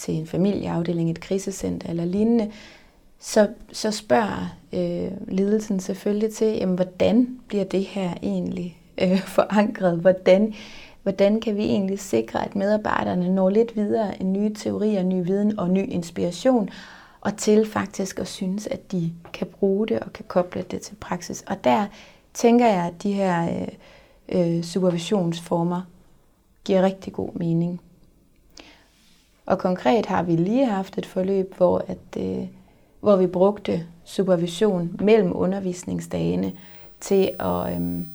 til 0.00 0.14
en 0.14 0.26
familieafdeling, 0.26 1.10
et 1.10 1.20
krisecenter 1.20 1.90
eller 1.90 2.04
lignende, 2.04 2.50
så, 3.18 3.48
så 3.72 3.90
spørger 3.90 4.56
øh, 4.72 5.10
ledelsen 5.28 5.80
selvfølgelig 5.80 6.34
til, 6.34 6.46
jamen, 6.46 6.74
hvordan 6.74 7.40
bliver 7.48 7.64
det 7.64 7.84
her 7.84 8.14
egentlig 8.22 8.78
øh, 9.02 9.20
forankret? 9.36 9.98
Hvordan, 9.98 10.54
hvordan 11.02 11.40
kan 11.40 11.56
vi 11.56 11.64
egentlig 11.64 11.98
sikre, 11.98 12.44
at 12.44 12.56
medarbejderne 12.56 13.34
når 13.34 13.50
lidt 13.50 13.76
videre 13.76 14.20
en 14.20 14.32
nye 14.32 14.54
teorier, 14.54 15.02
ny 15.02 15.24
viden 15.24 15.58
og 15.58 15.70
ny 15.70 15.88
inspiration, 15.88 16.70
og 17.20 17.36
til 17.36 17.66
faktisk 17.66 18.18
at 18.18 18.28
synes, 18.28 18.66
at 18.66 18.92
de 18.92 19.12
kan 19.32 19.46
bruge 19.46 19.88
det 19.88 20.00
og 20.00 20.12
kan 20.12 20.24
koble 20.28 20.64
det 20.70 20.80
til 20.80 20.94
praksis. 20.94 21.44
Og 21.46 21.64
der 21.64 21.86
tænker 22.34 22.66
jeg, 22.66 22.84
at 22.86 23.02
de 23.02 23.12
her 23.12 23.66
øh, 24.28 24.56
øh, 24.56 24.62
supervisionsformer 24.62 25.82
giver 26.64 26.82
rigtig 26.82 27.12
god 27.12 27.30
mening. 27.34 27.80
Og 29.46 29.58
konkret 29.58 30.06
har 30.06 30.22
vi 30.22 30.36
lige 30.36 30.66
haft 30.66 30.98
et 30.98 31.06
forløb, 31.06 31.54
hvor, 31.56 31.84
at, 31.88 32.22
øh, 32.22 32.46
hvor 33.00 33.16
vi 33.16 33.26
brugte 33.26 33.86
supervision 34.04 34.96
mellem 35.00 35.32
undervisningsdagene 35.34 36.52
til 37.00 37.30
at 37.40 37.80
øh, 37.80 38.06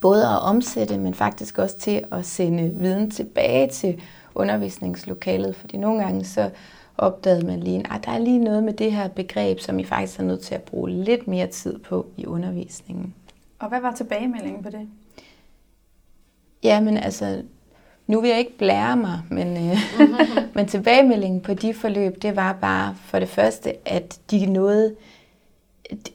både 0.00 0.28
at 0.28 0.42
omsætte, 0.42 0.98
men 0.98 1.14
faktisk 1.14 1.58
også 1.58 1.78
til 1.78 2.04
at 2.12 2.26
sende 2.26 2.74
viden 2.76 3.10
tilbage 3.10 3.68
til 3.68 4.02
undervisningslokalet. 4.34 5.56
Fordi 5.56 5.76
nogle 5.76 6.02
gange 6.02 6.24
så 6.24 6.50
opdagede 6.98 7.46
man 7.46 7.60
lige, 7.60 7.84
at 7.94 8.04
der 8.04 8.12
er 8.12 8.18
lige 8.18 8.38
noget 8.38 8.62
med 8.62 8.72
det 8.72 8.92
her 8.92 9.08
begreb, 9.08 9.60
som 9.60 9.78
I 9.78 9.84
faktisk 9.84 10.20
er 10.20 10.24
nødt 10.24 10.40
til 10.40 10.54
at 10.54 10.62
bruge 10.62 10.90
lidt 10.90 11.28
mere 11.28 11.46
tid 11.46 11.78
på 11.78 12.06
i 12.16 12.26
undervisningen. 12.26 13.14
Og 13.58 13.68
hvad 13.68 13.80
var 13.80 13.94
tilbagemeldingen 13.94 14.62
på 14.62 14.70
det? 14.70 14.88
Ja, 16.62 16.80
men 16.80 16.96
altså, 16.96 17.42
nu 18.10 18.20
vil 18.20 18.30
jeg 18.30 18.38
ikke 18.38 18.58
blære 18.58 18.96
mig, 18.96 19.20
men, 19.30 19.56
øh, 19.56 19.78
men 20.54 20.66
tilbagemeldingen 20.66 21.40
på 21.40 21.54
de 21.54 21.74
forløb, 21.74 22.22
det 22.22 22.36
var 22.36 22.52
bare 22.60 22.96
for 23.04 23.18
det 23.18 23.28
første, 23.28 23.88
at 23.88 24.18
de 24.30 24.46
nåede, 24.46 24.94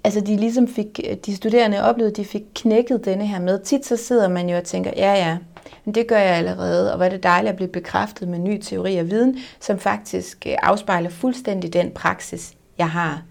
altså 0.04 0.22
de 0.22 0.36
ligesom 0.36 0.68
fik, 0.68 1.00
de 1.26 1.36
studerende 1.36 1.84
oplevede, 1.84 2.16
de 2.16 2.26
fik 2.26 2.44
knækket 2.56 3.06
denne 3.06 3.28
her 3.28 3.40
med. 3.40 3.60
Tit 3.60 3.86
så 3.86 3.98
sidder 3.98 4.28
man 4.28 4.50
jo 4.50 4.58
og 4.58 4.64
tænker, 4.64 4.92
ja 4.96 5.14
ja, 5.14 5.38
men 5.86 5.96
det 5.96 6.08
gør 6.08 6.18
jeg 6.18 6.36
allerede, 6.36 6.92
og 6.92 6.98
hvor 6.98 7.06
er 7.06 7.10
det 7.10 7.24
dejligt 7.24 7.50
at 7.50 7.56
blive 7.56 7.70
bekræftet 7.70 8.28
med 8.28 8.40
ny 8.40 8.62
teori 8.62 8.98
og 8.98 9.10
viden, 9.10 9.38
som 9.60 9.80
faktisk 9.80 10.48
øh, 10.48 10.56
afspejler 10.64 11.10
fuldstændig 11.10 11.74
den 11.74 11.92
praksis, 11.92 12.54
jeg 12.78 12.90
har. 12.90 13.24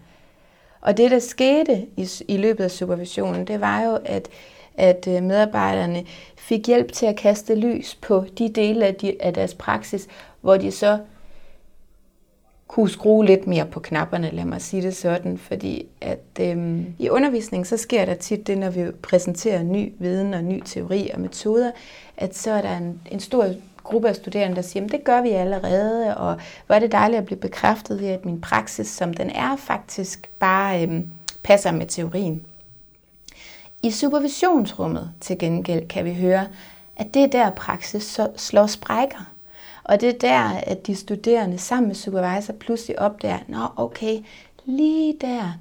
Og 0.81 0.97
det, 0.97 1.11
der 1.11 1.19
skete 1.19 1.85
i, 1.97 2.09
i 2.27 2.37
løbet 2.37 2.63
af 2.63 2.71
supervisionen, 2.71 3.47
det 3.47 3.61
var 3.61 3.81
jo, 3.81 3.99
at, 4.05 4.29
at 4.77 5.07
øh, 5.07 5.23
medarbejderne 5.23 6.05
fik 6.37 6.67
hjælp 6.67 6.91
til 6.91 7.05
at 7.05 7.15
kaste 7.15 7.55
lys 7.55 7.95
på 7.95 8.25
de 8.37 8.49
dele 8.49 8.85
af, 8.85 8.95
de, 8.95 9.15
af 9.19 9.33
deres 9.33 9.53
praksis, 9.53 10.07
hvor 10.41 10.57
de 10.57 10.71
så 10.71 10.99
kunne 12.67 12.89
skrue 12.89 13.25
lidt 13.25 13.47
mere 13.47 13.65
på 13.65 13.79
knapperne, 13.79 14.29
lad 14.31 14.45
mig 14.45 14.61
sige 14.61 14.81
det 14.81 14.95
sådan, 14.95 15.37
fordi 15.37 15.85
at 16.01 16.19
øhm, 16.39 16.85
i 16.99 17.09
undervisningen, 17.09 17.65
så 17.65 17.77
sker 17.77 18.05
der 18.05 18.13
tit 18.13 18.47
det, 18.47 18.57
når 18.57 18.69
vi 18.69 18.91
præsenterer 18.91 19.63
ny 19.63 19.93
viden 19.99 20.33
og 20.33 20.43
ny 20.43 20.61
teori 20.65 21.09
og 21.13 21.19
metoder, 21.19 21.71
at 22.17 22.37
så 22.37 22.51
er 22.51 22.61
der 22.61 22.77
en, 22.77 23.01
en 23.11 23.19
stor 23.19 23.47
gruppe 23.83 24.09
af 24.09 24.15
studerende, 24.15 24.55
der 24.55 24.61
siger, 24.61 24.85
at 24.85 24.91
det 24.91 25.03
gør 25.03 25.21
vi 25.21 25.29
allerede, 25.29 26.17
og 26.17 26.37
hvor 26.65 26.75
er 26.75 26.79
det 26.79 26.91
dejligt 26.91 27.19
at 27.19 27.25
blive 27.25 27.39
bekræftet 27.39 28.01
i, 28.01 28.05
at 28.05 28.25
min 28.25 28.41
praksis, 28.41 28.87
som 28.87 29.13
den 29.13 29.29
er, 29.29 29.55
faktisk 29.55 30.29
bare 30.39 30.83
øhm, 30.83 31.07
passer 31.43 31.71
med 31.71 31.85
teorien. 31.85 32.41
I 33.85 33.91
supervisionsrummet 33.91 35.11
til 35.21 35.37
gengæld 35.37 35.87
kan 35.87 36.05
vi 36.05 36.13
høre, 36.13 36.47
at 36.97 37.13
det 37.13 37.23
er 37.23 37.27
der 37.27 37.49
praksis 37.49 38.19
slår 38.35 38.67
sprækker. 38.67 39.31
Og 39.83 40.01
det 40.01 40.09
er 40.09 40.19
der, 40.19 40.49
at 40.49 40.87
de 40.87 40.95
studerende 40.95 41.57
sammen 41.57 41.87
med 41.87 41.95
supervisor 41.95 42.53
pludselig 42.53 42.99
opdager, 42.99 43.39
nå 43.47 43.67
okay, 43.75 44.19
lige 44.65 45.17
der, 45.21 45.57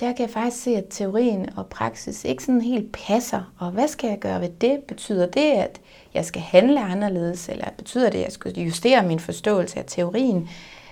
der 0.00 0.12
kan 0.12 0.26
jeg 0.26 0.30
faktisk 0.30 0.62
se, 0.62 0.76
at 0.76 0.84
teorien 0.90 1.48
og 1.56 1.66
praksis 1.66 2.24
ikke 2.24 2.44
sådan 2.44 2.60
helt 2.60 2.92
passer. 2.92 3.52
Og 3.58 3.70
hvad 3.70 3.88
skal 3.88 4.08
jeg 4.08 4.18
gøre 4.18 4.40
ved 4.40 4.50
det? 4.60 4.78
Betyder 4.78 5.26
det, 5.26 5.52
at 5.52 5.80
jeg 6.14 6.24
skal 6.24 6.42
handle 6.42 6.80
anderledes, 6.80 7.48
eller 7.48 7.68
betyder 7.76 8.10
det, 8.10 8.18
at 8.18 8.24
jeg 8.24 8.32
skal 8.32 8.52
justere 8.52 9.02
min 9.02 9.20
forståelse 9.20 9.78
af 9.78 9.84
teorien? 9.86 10.48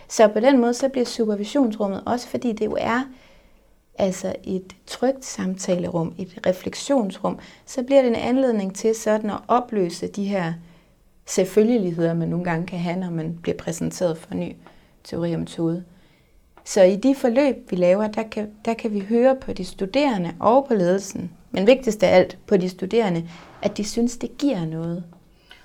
Så 0.09 0.29
på 0.29 0.41
den 0.41 0.61
måde, 0.61 0.75
så 0.75 0.89
bliver 0.89 1.07
supervisionsrummet 1.07 2.03
også, 2.07 2.29
fordi 2.29 2.53
det 2.53 2.65
jo 2.65 2.77
er 2.81 3.03
altså 3.99 4.35
et 4.45 4.77
trygt 4.87 5.25
samtalerum, 5.25 6.15
et 6.19 6.39
refleksionsrum, 6.47 7.39
så 7.67 7.83
bliver 7.83 8.03
det 8.03 8.09
en 8.09 8.17
anledning 8.17 8.75
til 8.77 8.95
sådan 8.95 9.31
at 9.31 9.39
opløse 9.49 10.09
de 10.09 10.25
her 10.25 10.53
selvfølgeligheder, 11.27 12.15
man 12.15 12.29
nogle 12.29 12.45
gange 12.45 12.67
kan 12.67 12.79
have, 12.79 12.97
når 12.97 13.11
man 13.11 13.39
bliver 13.43 13.57
præsenteret 13.57 14.19
for 14.19 14.35
ny 14.35 14.57
teori 15.05 15.33
og 15.33 15.41
metode. 15.41 15.85
Så 16.65 16.83
i 16.83 16.97
de 16.97 17.15
forløb, 17.15 17.71
vi 17.71 17.77
laver, 17.77 18.07
der 18.07 18.23
kan, 18.23 18.51
der 18.65 18.75
kan 18.75 18.93
vi 18.93 19.01
høre 19.01 19.37
på 19.37 19.53
de 19.53 19.65
studerende 19.65 20.35
og 20.41 20.67
på 20.69 20.75
ledelsen, 20.75 21.33
men 21.51 21.67
vigtigst 21.67 22.03
af 22.03 22.17
alt 22.17 22.39
på 22.47 22.57
de 22.57 22.69
studerende, 22.69 23.29
at 23.63 23.77
de 23.77 23.85
synes, 23.85 24.17
det 24.17 24.39
giver 24.39 24.65
noget. 24.65 25.05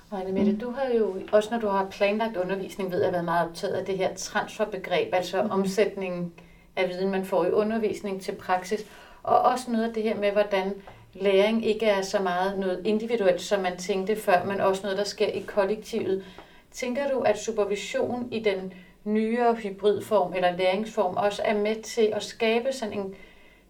Og 0.09 0.19
Annemette, 0.21 0.57
du 0.57 0.71
har 0.71 0.97
jo, 0.97 1.15
også 1.31 1.49
når 1.51 1.59
du 1.59 1.67
har 1.67 1.87
planlagt 1.91 2.37
undervisning, 2.37 2.91
ved 2.91 3.03
jeg 3.03 3.11
været 3.11 3.25
meget 3.25 3.49
optaget 3.49 3.73
af 3.73 3.85
det 3.85 3.97
her 3.97 4.15
transferbegreb, 4.15 5.13
altså 5.13 5.43
mm. 5.43 5.51
omsætningen 5.51 6.31
af 6.75 6.89
viden, 6.89 7.11
man 7.11 7.25
får 7.25 7.45
i 7.45 7.51
undervisning 7.51 8.21
til 8.21 8.31
praksis, 8.31 8.85
og 9.23 9.39
også 9.39 9.71
noget 9.71 9.87
af 9.87 9.93
det 9.93 10.03
her 10.03 10.15
med, 10.15 10.31
hvordan 10.31 10.73
læring 11.13 11.65
ikke 11.65 11.85
er 11.85 12.01
så 12.01 12.19
meget 12.19 12.59
noget 12.59 12.81
individuelt, 12.85 13.41
som 13.41 13.61
man 13.61 13.77
tænkte 13.77 14.15
før, 14.15 14.43
men 14.43 14.61
også 14.61 14.81
noget, 14.83 14.97
der 14.97 15.03
sker 15.03 15.27
i 15.27 15.39
kollektivet. 15.39 16.25
Tænker 16.71 17.09
du, 17.09 17.19
at 17.19 17.39
supervision 17.39 18.27
i 18.31 18.39
den 18.39 18.73
nyere 19.03 19.53
hybridform 19.53 20.33
eller 20.33 20.57
læringsform 20.57 21.15
også 21.17 21.41
er 21.45 21.57
med 21.57 21.81
til 21.81 22.09
at 22.13 22.23
skabe 22.23 22.73
sådan 22.73 22.99
en 22.99 23.15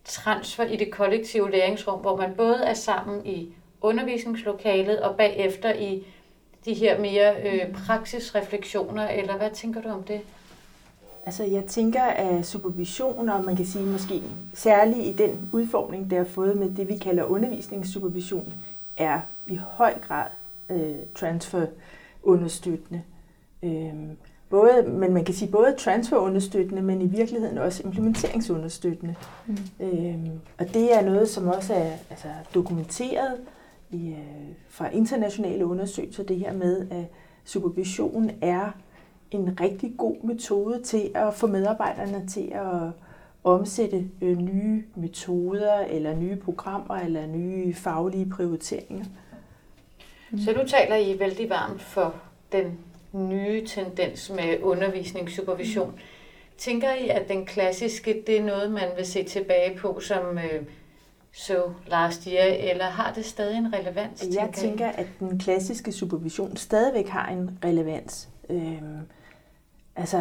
transfer 0.05 0.63
i 0.63 0.75
det 0.75 0.91
kollektive 0.91 1.51
læringsrum, 1.51 1.99
hvor 1.99 2.15
man 2.15 2.35
både 2.35 2.63
er 2.65 2.73
sammen 2.73 3.25
i 3.25 3.53
undervisningslokalet 3.81 5.01
og 5.01 5.17
bagefter 5.17 5.73
i 5.73 6.03
de 6.65 6.73
her 6.73 6.99
mere 6.99 7.35
øh, 7.43 7.73
praksisrefleksioner, 7.73 9.09
eller 9.09 9.37
hvad 9.37 9.49
tænker 9.49 9.81
du 9.81 9.89
om 9.89 10.03
det? 10.03 10.21
Altså 11.25 11.43
jeg 11.43 11.65
tænker, 11.65 12.01
at 12.01 12.45
supervision, 12.45 13.29
og 13.29 13.43
man 13.43 13.55
kan 13.55 13.65
sige 13.65 13.85
måske 13.85 14.23
særligt 14.53 15.05
i 15.07 15.11
den 15.11 15.49
udformning, 15.51 16.11
der 16.11 16.19
er 16.19 16.23
fået 16.23 16.57
med 16.57 16.71
det, 16.71 16.87
vi 16.87 16.97
kalder 16.97 17.23
undervisningssupervision, 17.23 18.53
er 18.97 19.19
i 19.47 19.55
høj 19.55 19.93
grad 20.07 20.27
øh, 20.69 20.95
transferunderstøttende. 21.15 23.01
Øh, 23.63 23.93
både, 24.49 24.83
men 24.87 25.13
man 25.13 25.25
kan 25.25 25.35
sige 25.35 25.51
både 25.51 25.75
transferunderstøttende, 25.77 26.81
men 26.81 27.01
i 27.01 27.05
virkeligheden 27.05 27.57
også 27.57 27.83
implementeringsunderstøttende. 27.85 29.15
Mm. 29.47 29.57
Øh, 29.79 30.19
og 30.57 30.73
det 30.73 30.97
er 30.97 31.01
noget, 31.01 31.29
som 31.29 31.47
også 31.47 31.73
er 31.73 31.91
altså, 32.09 32.27
dokumenteret 32.53 33.37
i, 33.91 34.09
øh, 34.09 34.55
fra 34.69 34.89
internationale 34.89 35.65
undersøgelser, 35.65 36.23
det 36.23 36.37
her 36.37 36.53
med, 36.53 36.87
at 36.91 37.05
supervision 37.45 38.31
er 38.41 38.71
en 39.31 39.59
rigtig 39.61 39.93
god 39.97 40.23
metode 40.23 40.81
til 40.83 41.11
at 41.15 41.33
få 41.33 41.47
medarbejderne 41.47 42.27
til 42.27 42.51
at 42.53 42.91
omsætte 43.43 44.09
øh, 44.21 44.37
nye 44.37 44.83
metoder, 44.95 45.79
eller 45.79 46.15
nye 46.15 46.35
programmer, 46.35 46.95
eller 46.95 47.27
nye 47.27 47.73
faglige 47.73 48.29
prioriteringer. 48.29 49.05
Så 50.45 50.53
du 50.53 50.67
taler 50.67 50.95
I 50.95 51.19
vældig 51.19 51.49
varmt 51.49 51.81
for 51.81 52.15
den 52.51 52.79
nye 53.13 53.65
tendens 53.65 54.29
med 54.29 54.57
undervisningssupervision. 54.61 55.99
Tænker 56.57 56.93
I, 56.93 57.07
at 57.07 57.27
den 57.27 57.45
klassiske, 57.45 58.23
det 58.27 58.37
er 58.37 58.43
noget, 58.43 58.71
man 58.71 58.87
vil 58.97 59.05
se 59.05 59.23
tilbage 59.23 59.77
på 59.77 59.99
som 59.99 60.37
øh, 60.37 60.63
so 61.33 61.53
last 61.87 62.23
year, 62.23 62.71
eller 62.71 62.85
har 62.85 63.13
det 63.13 63.25
stadig 63.25 63.57
en 63.57 63.73
relevans? 63.73 64.23
Jeg 64.33 64.49
tænker, 64.53 64.87
at 64.87 65.07
den 65.19 65.39
klassiske 65.39 65.91
supervision 65.91 66.57
stadigvæk 66.57 67.07
har 67.07 67.27
en 67.29 67.59
relevans. 67.65 68.29
Øhm, 68.49 68.99
Altså, 69.95 70.17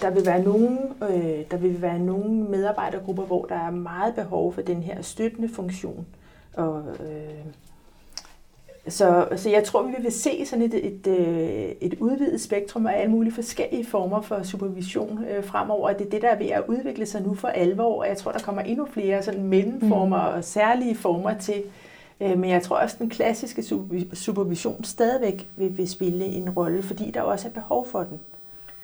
der 0.00 0.10
vil 0.10 0.26
være 0.26 0.42
nogle, 0.42 0.78
øh, 1.02 1.44
der 1.50 1.56
vil 1.56 1.82
være 1.82 1.98
nogle 1.98 2.30
medarbejdergrupper, 2.30 3.24
hvor 3.24 3.44
der 3.44 3.54
er 3.54 3.70
meget 3.70 4.14
behov 4.14 4.52
for 4.52 4.62
den 4.62 4.82
her 4.82 5.02
støttende 5.02 5.48
funktion. 5.48 6.06
Og, 6.54 6.82
øh, 7.00 7.44
så, 8.88 9.28
så 9.36 9.50
jeg 9.50 9.64
tror, 9.64 9.82
vi 9.82 9.94
vil 10.00 10.12
se 10.12 10.46
sådan 10.46 10.64
et, 10.64 10.86
et, 10.86 11.06
øh, 11.06 11.72
et 11.80 11.94
udvidet 12.00 12.40
spektrum 12.40 12.86
af 12.86 13.00
alle 13.00 13.10
mulige 13.10 13.32
forskellige 13.32 13.86
former 13.86 14.20
for 14.20 14.42
supervision 14.42 15.24
øh, 15.24 15.44
fremover. 15.44 15.92
Det 15.92 16.06
er 16.06 16.10
det, 16.10 16.22
der 16.22 16.28
er 16.28 16.38
ved 16.38 16.46
at 16.46 16.62
udvikle 16.68 17.06
sig 17.06 17.22
nu 17.22 17.34
for 17.34 17.48
alvor, 17.48 18.00
og 18.00 18.08
jeg 18.08 18.16
tror, 18.16 18.32
der 18.32 18.38
kommer 18.38 18.62
endnu 18.62 18.86
flere 18.86 19.22
sådan 19.22 19.42
mellemformer 19.42 20.30
mm. 20.30 20.36
og 20.36 20.44
særlige 20.44 20.94
former 20.94 21.38
til. 21.38 21.62
Øh, 22.20 22.38
men 22.38 22.50
jeg 22.50 22.62
tror 22.62 22.76
også, 22.76 22.96
den 22.98 23.10
klassiske 23.10 23.64
supervision 24.12 24.84
stadigvæk 24.84 25.48
vil, 25.56 25.78
vil 25.78 25.88
spille 25.88 26.24
en 26.24 26.50
rolle, 26.50 26.82
fordi 26.82 27.10
der 27.10 27.20
også 27.20 27.48
er 27.48 27.52
behov 27.52 27.86
for 27.88 28.02
den. 28.02 28.20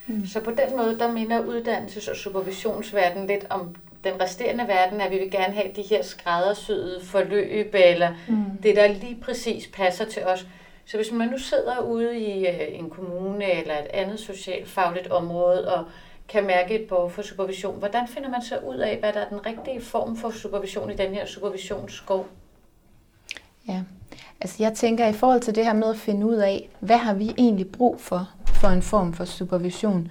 Mm. 0.07 0.27
Så 0.27 0.41
på 0.41 0.51
den 0.51 0.77
måde, 0.77 0.99
der 0.99 1.13
minder 1.13 1.41
uddannelses- 1.43 2.11
og 2.11 2.17
supervisionsverden 2.17 3.27
lidt 3.27 3.47
om 3.51 3.77
den 4.05 4.21
resterende 4.21 4.69
verden, 4.69 5.01
at 5.01 5.11
vi 5.11 5.19
vil 5.19 5.31
gerne 5.31 5.55
have 5.55 5.69
de 5.77 5.83
her 5.83 6.03
skræddersyede 6.03 7.01
forløb, 7.05 7.75
eller 7.75 8.15
mm. 8.29 8.45
det, 8.63 8.77
der 8.77 8.87
lige 8.89 9.19
præcis 9.23 9.67
passer 9.67 10.05
til 10.05 10.25
os. 10.25 10.47
Så 10.85 10.97
hvis 10.97 11.13
man 11.13 11.29
nu 11.29 11.39
sidder 11.39 11.81
ude 11.81 12.19
i 12.19 12.47
øh, 12.47 12.79
en 12.79 12.91
kommune 12.91 13.53
eller 13.53 13.75
et 13.79 13.87
andet 13.93 14.21
socialfagligt 14.21 15.07
område 15.07 15.75
og 15.75 15.85
kan 16.29 16.47
mærke 16.47 16.75
et 16.75 16.89
behov 16.89 17.11
for 17.11 17.23
supervision, 17.23 17.79
hvordan 17.79 18.09
finder 18.09 18.29
man 18.29 18.43
så 18.43 18.59
ud 18.59 18.77
af, 18.77 18.99
hvad 18.99 19.13
der 19.13 19.21
er 19.21 19.29
den 19.29 19.47
rigtige 19.47 19.81
form 19.81 20.17
for 20.17 20.31
supervision 20.31 20.91
i 20.91 20.97
den 20.97 21.15
her 21.15 21.27
supervisionsskov? 21.27 22.27
Ja, 23.69 23.83
altså 24.41 24.57
jeg 24.63 24.73
tænker 24.75 25.07
i 25.07 25.13
forhold 25.13 25.41
til 25.41 25.55
det 25.55 25.65
her 25.65 25.73
med 25.73 25.91
at 25.91 25.97
finde 25.97 26.27
ud 26.27 26.35
af, 26.35 26.69
hvad 26.81 26.97
har 26.97 27.15
vi 27.15 27.35
egentlig 27.39 27.73
brug 27.73 28.01
for, 28.01 28.31
for 28.65 28.71
en 28.71 28.83
form 28.83 29.13
for 29.13 29.25
supervision, 29.25 30.09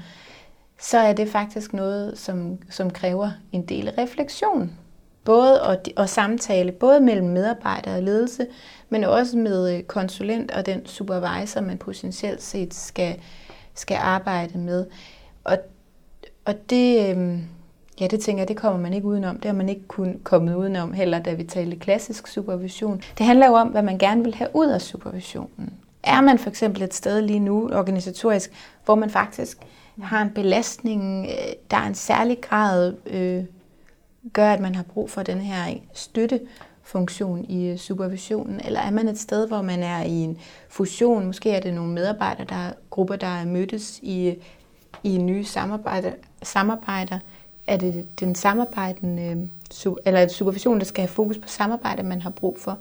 så 0.80 0.98
er 0.98 1.14
det 1.14 1.30
faktisk 1.30 1.74
noget, 1.74 2.18
som, 2.18 2.58
som 2.70 2.90
kræver 2.90 3.32
en 3.52 3.66
del 3.66 3.92
refleksion. 3.98 4.72
Både 5.24 5.64
og, 5.64 5.78
og 5.96 6.10
samtale, 6.10 6.72
både 6.72 7.00
mellem 7.00 7.28
medarbejdere 7.28 7.96
og 7.96 8.04
ledelse, 8.04 8.48
men 8.90 9.04
også 9.04 9.38
med 9.38 9.78
øh, 9.78 9.84
konsulent 9.84 10.52
og 10.52 10.66
den 10.66 10.86
supervisor, 10.86 11.62
man 11.62 11.78
potentielt 11.78 12.42
set 12.42 12.74
skal, 12.74 13.16
skal 13.74 13.98
arbejde 14.02 14.58
med. 14.58 14.86
Og, 15.44 15.58
og 16.46 16.70
det, 16.70 17.10
øh, 17.10 17.40
ja, 18.00 18.08
det 18.08 18.20
tænker 18.20 18.42
jeg, 18.42 18.48
det 18.48 18.58
kommer 18.58 18.80
man 18.82 18.94
ikke 18.94 19.08
udenom. 19.08 19.36
Det 19.36 19.46
har 19.46 19.54
man 19.54 19.70
ikke 19.70 19.88
kun 19.88 20.20
kommet 20.24 20.56
udenom 20.56 20.94
heller, 20.94 21.20
da 21.20 21.34
vi 21.34 21.44
talte 21.44 21.76
klassisk 21.76 22.28
supervision. 22.28 23.02
Det 23.18 23.26
handler 23.26 23.48
jo 23.48 23.54
om, 23.54 23.68
hvad 23.68 23.82
man 23.82 23.98
gerne 23.98 24.24
vil 24.24 24.36
have 24.36 24.50
ud 24.54 24.68
af 24.68 24.82
supervisionen. 24.82 25.74
Er 26.04 26.22
man 26.22 26.40
for 26.40 26.50
eksempel 26.50 26.82
et 26.82 26.94
sted 26.94 27.22
lige 27.22 27.40
nu 27.40 27.70
organisatorisk, 27.74 28.52
hvor 28.86 28.96
man 28.96 29.10
faktisk 29.10 29.58
har 30.02 30.22
en 30.22 30.30
belastning, 30.30 31.26
øh, 31.26 31.54
der 31.72 31.78
er 31.78 31.88
en 31.88 31.96
særlig 31.96 32.42
grad 32.42 32.96
øh, 33.06 33.44
gør, 34.34 34.54
at 34.54 34.60
man 34.60 34.76
har 34.76 34.84
brug 34.84 35.10
for 35.10 35.24
den 35.24 35.38
her 35.38 35.74
støttefunktion 35.94 37.46
i 37.50 37.68
øh, 37.68 37.78
supervisionen? 37.78 38.62
Eller 38.66 38.80
er 38.80 38.92
man 38.92 39.08
et 39.08 39.20
sted, 39.20 39.48
hvor 39.48 39.62
man 39.62 39.84
er 39.84 40.04
i 40.04 40.12
en 40.12 40.38
fusion? 40.70 41.26
Måske 41.26 41.52
er 41.52 41.60
det 41.60 41.74
nogle 41.74 41.92
medarbejdere, 41.94 42.48
der 42.50 42.56
er 42.56 42.74
grupper, 42.90 43.16
der 43.16 43.28
er 43.28 43.46
mødtes 43.46 44.00
i, 44.04 44.36
i 45.04 45.18
nye 45.18 45.46
samarbejder, 45.46 46.12
samarbejder. 46.44 47.20
Er 47.68 47.78
det 47.78 48.20
den 48.20 48.36
samarbejdende, 48.36 49.24
øh, 49.86 49.94
eller 50.06 50.28
supervision, 50.28 50.80
der 50.80 50.86
skal 50.86 51.02
have 51.02 51.08
fokus 51.08 51.38
på 51.38 51.48
samarbejde, 51.48 52.04
man 52.04 52.22
har 52.22 52.30
brug 52.30 52.60
for? 52.60 52.78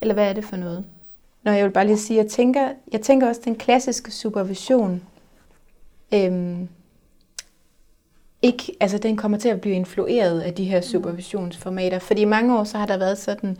Eller 0.00 0.14
hvad 0.14 0.28
er 0.28 0.32
det 0.32 0.44
for 0.44 0.56
noget? 0.56 0.84
Når 1.44 1.52
jeg 1.52 1.64
vil 1.64 1.70
bare 1.70 1.86
lige 1.86 1.98
sige, 1.98 2.16
jeg 2.16 2.30
tænker, 2.30 2.68
jeg 2.92 3.00
tænker 3.00 3.28
også, 3.28 3.40
den 3.44 3.56
klassiske 3.56 4.10
supervision, 4.10 5.02
øhm, 6.14 6.68
ikke, 8.42 8.76
altså 8.80 8.98
den 8.98 9.16
kommer 9.16 9.38
til 9.38 9.48
at 9.48 9.60
blive 9.60 9.74
influeret 9.74 10.40
af 10.40 10.54
de 10.54 10.64
her 10.64 10.80
supervisionsformater. 10.80 11.98
Fordi 11.98 12.22
i 12.22 12.24
mange 12.24 12.58
år 12.58 12.64
så 12.64 12.78
har 12.78 12.86
der 12.86 12.96
været 12.96 13.18
sådan, 13.18 13.56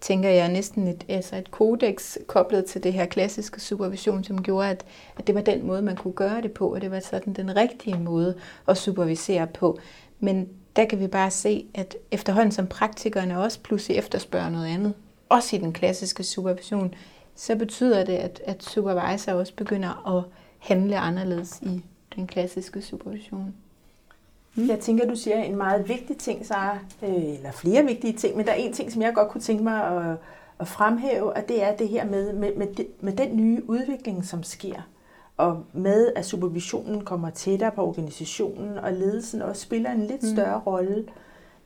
tænker 0.00 0.28
jeg, 0.28 0.48
næsten 0.48 0.88
et, 0.88 1.04
altså 1.08 1.36
et 1.36 1.50
kodex 1.50 2.16
koblet 2.26 2.64
til 2.64 2.82
det 2.82 2.92
her 2.92 3.06
klassiske 3.06 3.60
supervision, 3.60 4.24
som 4.24 4.42
gjorde, 4.42 4.68
at, 4.68 4.84
at 5.18 5.26
det 5.26 5.34
var 5.34 5.40
den 5.40 5.66
måde, 5.66 5.82
man 5.82 5.96
kunne 5.96 6.14
gøre 6.14 6.42
det 6.42 6.52
på, 6.52 6.74
og 6.74 6.80
det 6.80 6.90
var 6.90 7.00
sådan 7.00 7.32
den 7.32 7.56
rigtige 7.56 7.98
måde 7.98 8.34
at 8.68 8.76
supervisere 8.76 9.46
på. 9.46 9.78
Men 10.20 10.48
der 10.76 10.84
kan 10.84 11.00
vi 11.00 11.06
bare 11.06 11.30
se, 11.30 11.66
at 11.74 11.96
efterhånden 12.10 12.52
som 12.52 12.66
praktikerne 12.66 13.40
også 13.40 13.60
pludselig 13.60 13.96
efterspørger 13.96 14.50
noget 14.50 14.66
andet, 14.66 14.94
også 15.28 15.56
i 15.56 15.58
den 15.58 15.72
klassiske 15.72 16.22
supervision, 16.22 16.94
så 17.34 17.56
betyder 17.56 18.04
det, 18.04 18.12
at, 18.12 18.42
at 18.44 18.62
supervisor 18.64 19.32
også 19.32 19.54
begynder 19.54 20.16
at 20.16 20.24
handle 20.58 20.98
anderledes 20.98 21.60
i 21.62 21.84
den 22.16 22.26
klassiske 22.26 22.82
supervision. 22.82 23.54
Mm. 24.54 24.68
Jeg 24.68 24.78
tænker, 24.78 25.06
du 25.06 25.16
siger 25.16 25.36
en 25.36 25.56
meget 25.56 25.88
vigtig 25.88 26.16
ting, 26.16 26.46
Sara, 26.46 26.78
øh, 27.02 27.34
eller 27.34 27.52
flere 27.52 27.84
vigtige 27.84 28.12
ting, 28.12 28.36
men 28.36 28.46
der 28.46 28.52
er 28.52 28.56
en 28.56 28.72
ting, 28.72 28.92
som 28.92 29.02
jeg 29.02 29.14
godt 29.14 29.28
kunne 29.28 29.40
tænke 29.40 29.64
mig 29.64 29.84
at, 29.84 30.16
at 30.60 30.68
fremhæve, 30.68 31.32
og 31.32 31.48
det 31.48 31.62
er 31.62 31.76
det 31.76 31.88
her 31.88 32.04
med, 32.04 32.32
med, 32.32 32.56
med, 32.56 32.66
med 33.00 33.12
den 33.12 33.36
nye 33.36 33.62
udvikling, 33.68 34.24
som 34.24 34.42
sker, 34.42 34.88
og 35.36 35.64
med 35.72 36.12
at 36.16 36.26
supervisionen 36.26 37.04
kommer 37.04 37.30
tættere 37.30 37.70
på 37.70 37.86
organisationen, 37.86 38.78
og 38.78 38.92
ledelsen 38.92 39.42
også 39.42 39.62
spiller 39.62 39.90
en 39.90 40.06
lidt 40.06 40.22
mm. 40.22 40.28
større 40.28 40.58
mm. 40.58 40.62
rolle. 40.66 41.04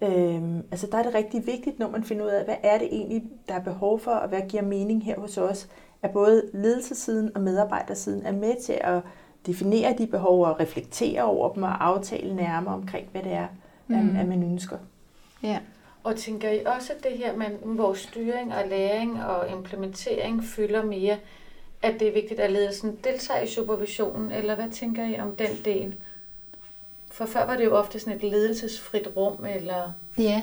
Øhm, 0.03 0.63
altså 0.71 0.87
der 0.93 0.99
er 0.99 1.03
det 1.03 1.15
rigtig 1.15 1.47
vigtigt, 1.47 1.79
når 1.79 1.91
man 1.91 2.05
finder 2.05 2.25
ud 2.25 2.31
af, 2.31 2.45
hvad 2.45 2.57
er 2.63 2.79
det 2.79 2.89
egentlig, 2.93 3.23
der 3.49 3.55
er 3.55 3.63
behov 3.63 4.01
for, 4.01 4.11
og 4.11 4.29
hvad 4.29 4.41
giver 4.49 4.63
mening 4.63 5.05
her 5.05 5.21
hos 5.21 5.39
os, 5.39 5.69
at 6.03 6.11
både 6.11 6.51
ledelsesiden 6.53 7.31
og 7.35 7.41
medarbejdersiden 7.41 8.27
er 8.27 8.33
med 8.33 8.63
til 8.63 8.79
at 8.81 9.01
definere 9.47 9.95
de 9.99 10.07
behov 10.07 10.45
og 10.45 10.61
reflektere 10.61 11.23
over 11.23 11.53
dem 11.53 11.63
og 11.63 11.85
aftale 11.85 12.37
nærmere 12.37 12.75
omkring, 12.75 13.09
hvad 13.13 13.23
det 13.23 13.33
er, 13.33 13.47
mm. 13.87 14.17
at 14.17 14.29
man 14.29 14.43
ønsker. 14.43 14.77
Ja. 15.43 15.59
Og 16.05 16.17
tænker 16.17 16.51
I 16.51 16.65
også, 16.65 16.93
at 16.93 17.05
det 17.05 17.19
her 17.19 17.37
med, 17.37 17.47
hvor 17.63 17.95
styring 17.95 18.55
og 18.55 18.69
læring 18.69 19.25
og 19.25 19.51
implementering 19.51 20.45
fylder 20.45 20.85
mere, 20.85 21.17
at 21.83 22.01
det 22.01 22.09
er 22.09 22.13
vigtigt, 22.13 22.41
at 22.41 22.53
ledelsen 22.53 22.99
deltager 23.05 23.41
i 23.41 23.47
supervisionen, 23.47 24.33
eller 24.33 24.55
hvad 24.55 24.71
tænker 24.71 25.05
I 25.05 25.21
om 25.21 25.37
den 25.37 25.49
del? 25.65 25.97
For 27.17 27.27
før 27.27 27.47
var 27.47 27.57
det 27.57 27.65
jo 27.65 27.77
ofte 27.77 28.01
sådan 28.01 28.17
et 28.17 28.23
ledelsesfrit 28.23 29.09
rum, 29.17 29.45
eller... 29.45 29.93
Ja, 30.19 30.43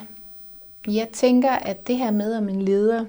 jeg 0.88 1.10
tænker, 1.14 1.52
at 1.52 1.88
det 1.88 1.98
her 1.98 2.12
med, 2.12 2.38
om 2.38 2.50
en 2.50 2.62
leder 2.62 3.06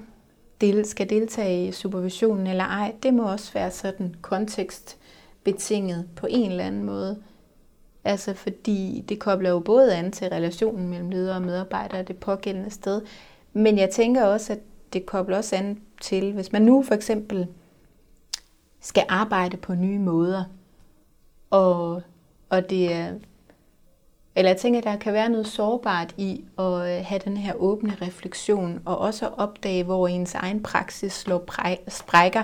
del, 0.61 0.87
skal 0.87 1.11
deltage 1.11 1.69
i 1.69 1.73
supervisionen 1.73 2.47
eller 2.47 2.65
ej, 2.65 2.95
det 3.03 3.15
må 3.15 3.33
også 3.33 3.53
være 3.53 3.71
sådan 3.71 4.15
kontekst 4.23 4.97
betinget 5.45 6.09
på 6.17 6.27
en 6.31 6.51
eller 6.51 6.65
anden 6.65 6.85
måde. 6.85 7.23
Altså 8.05 8.35
fordi 8.35 9.05
det 9.09 9.19
kobler 9.19 9.51
jo 9.51 9.59
både 9.59 9.95
an 9.95 10.13
til 10.13 10.29
relationen 10.29 10.89
mellem 10.89 11.11
leder 11.11 11.35
og 11.35 11.43
medarbejdere 11.43 12.03
det 12.03 12.17
pågældende 12.17 12.71
sted, 12.71 13.03
men 13.53 13.79
jeg 13.79 13.91
tænker 13.91 14.25
også, 14.25 14.53
at 14.53 14.59
det 14.93 15.07
kobler 15.07 15.37
også 15.37 15.57
an 15.57 15.81
til, 16.01 16.33
hvis 16.33 16.53
man 16.53 16.63
nu 16.63 16.83
for 16.83 16.95
eksempel 16.95 17.47
skal 18.81 19.05
arbejde 19.09 19.57
på 19.57 19.75
nye 19.75 19.99
måder, 19.99 20.45
og, 21.51 22.03
og 22.49 22.71
det 22.71 22.93
er 22.93 23.13
eller 24.37 24.51
jeg 24.51 24.57
tænker, 24.57 24.79
at 24.79 24.85
der 24.85 24.97
kan 24.97 25.13
være 25.13 25.29
noget 25.29 25.47
sårbart 25.47 26.15
i 26.17 26.45
at 26.59 26.65
øh, 26.65 27.05
have 27.05 27.21
den 27.25 27.37
her 27.37 27.55
åbne 27.55 27.97
refleksion, 28.03 28.83
og 28.85 28.99
også 28.99 29.27
at 29.27 29.33
opdage, 29.39 29.85
hvor 29.85 30.09
ens 30.09 30.35
egen 30.35 30.63
praksis 30.63 31.13
slår 31.13 31.45
sprækker, 31.89 32.43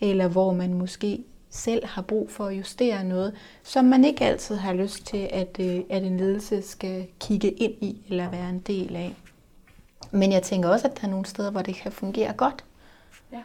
eller 0.00 0.28
hvor 0.28 0.52
man 0.52 0.74
måske 0.74 1.24
selv 1.50 1.86
har 1.86 2.02
brug 2.02 2.30
for 2.30 2.46
at 2.46 2.58
justere 2.58 3.04
noget, 3.04 3.34
som 3.62 3.84
man 3.84 4.04
ikke 4.04 4.24
altid 4.24 4.56
har 4.56 4.72
lyst 4.72 5.06
til, 5.06 5.28
at, 5.32 5.56
øh, 5.60 5.80
at 5.90 6.02
en 6.02 6.16
ledelse 6.16 6.62
skal 6.62 7.06
kigge 7.20 7.50
ind 7.50 7.74
i 7.80 8.02
eller 8.08 8.30
være 8.30 8.50
en 8.50 8.58
del 8.58 8.96
af. 8.96 9.14
Men 10.10 10.32
jeg 10.32 10.42
tænker 10.42 10.68
også, 10.68 10.88
at 10.88 11.00
der 11.00 11.06
er 11.06 11.10
nogle 11.10 11.26
steder, 11.26 11.50
hvor 11.50 11.62
det 11.62 11.74
kan 11.74 11.92
fungere 11.92 12.32
godt. 12.32 12.64
Ja. 13.32 13.40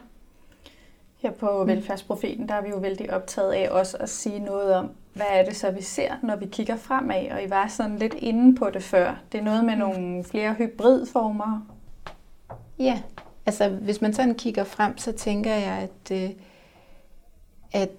Her 1.24 1.30
på 1.30 1.64
Velfærdsprofeten, 1.64 2.48
der 2.48 2.54
er 2.54 2.62
vi 2.62 2.68
jo 2.68 2.76
vældig 2.76 3.12
optaget 3.12 3.52
af 3.52 3.68
også 3.70 3.96
at 3.96 4.08
sige 4.08 4.38
noget 4.38 4.74
om, 4.74 4.90
hvad 5.12 5.26
er 5.30 5.44
det 5.44 5.56
så, 5.56 5.70
vi 5.70 5.82
ser, 5.82 6.14
når 6.22 6.36
vi 6.36 6.46
kigger 6.46 6.76
fremad? 6.76 7.30
Og 7.30 7.42
I 7.42 7.50
var 7.50 7.68
sådan 7.68 7.98
lidt 7.98 8.14
inde 8.14 8.56
på 8.56 8.70
det 8.70 8.82
før. 8.82 9.20
Det 9.32 9.38
er 9.38 9.42
noget 9.42 9.64
med 9.64 9.76
nogle 9.76 10.24
flere 10.24 10.54
hybridformer. 10.54 11.66
Ja, 12.78 13.02
altså 13.46 13.68
hvis 13.68 14.00
man 14.00 14.14
sådan 14.14 14.34
kigger 14.34 14.64
frem, 14.64 14.98
så 14.98 15.12
tænker 15.12 15.54
jeg, 15.54 15.88
at, 15.88 16.22
øh, 16.22 16.30
at 17.72 17.90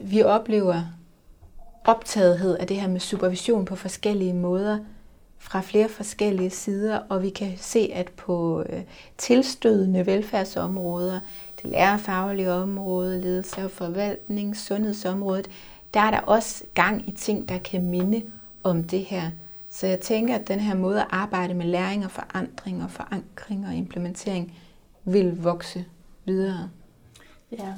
vi 0.00 0.22
oplever 0.22 0.82
optagethed 1.84 2.56
af 2.56 2.66
det 2.66 2.80
her 2.80 2.88
med 2.88 3.00
supervision 3.00 3.64
på 3.64 3.76
forskellige 3.76 4.34
måder 4.34 4.78
fra 5.38 5.60
flere 5.60 5.88
forskellige 5.88 6.50
sider, 6.50 6.98
og 7.08 7.22
vi 7.22 7.30
kan 7.30 7.52
se, 7.56 7.90
at 7.94 8.08
på 8.08 8.64
øh, 8.68 8.82
tilstødende 9.18 10.06
velfærdsområder, 10.06 11.20
det 11.62 11.70
lærerfaglige 11.70 12.52
område, 12.52 13.20
ledelse 13.20 13.64
og 13.64 13.70
forvaltning, 13.70 14.56
sundhedsområdet, 14.56 15.50
der 15.94 16.00
er 16.00 16.10
der 16.10 16.20
også 16.20 16.64
gang 16.74 17.08
i 17.08 17.12
ting, 17.12 17.48
der 17.48 17.58
kan 17.58 17.82
minde 17.82 18.22
om 18.62 18.84
det 18.84 19.00
her. 19.00 19.30
Så 19.70 19.86
jeg 19.86 20.00
tænker, 20.00 20.34
at 20.34 20.48
den 20.48 20.60
her 20.60 20.74
måde 20.74 21.00
at 21.00 21.06
arbejde 21.10 21.54
med 21.54 21.66
læring 21.66 22.04
og 22.04 22.10
forandring 22.10 22.82
og 22.82 22.90
forankring 22.90 23.66
og 23.66 23.74
implementering 23.74 24.54
vil 25.04 25.42
vokse 25.42 25.84
videre. 26.24 26.68
Ja, 27.52 27.74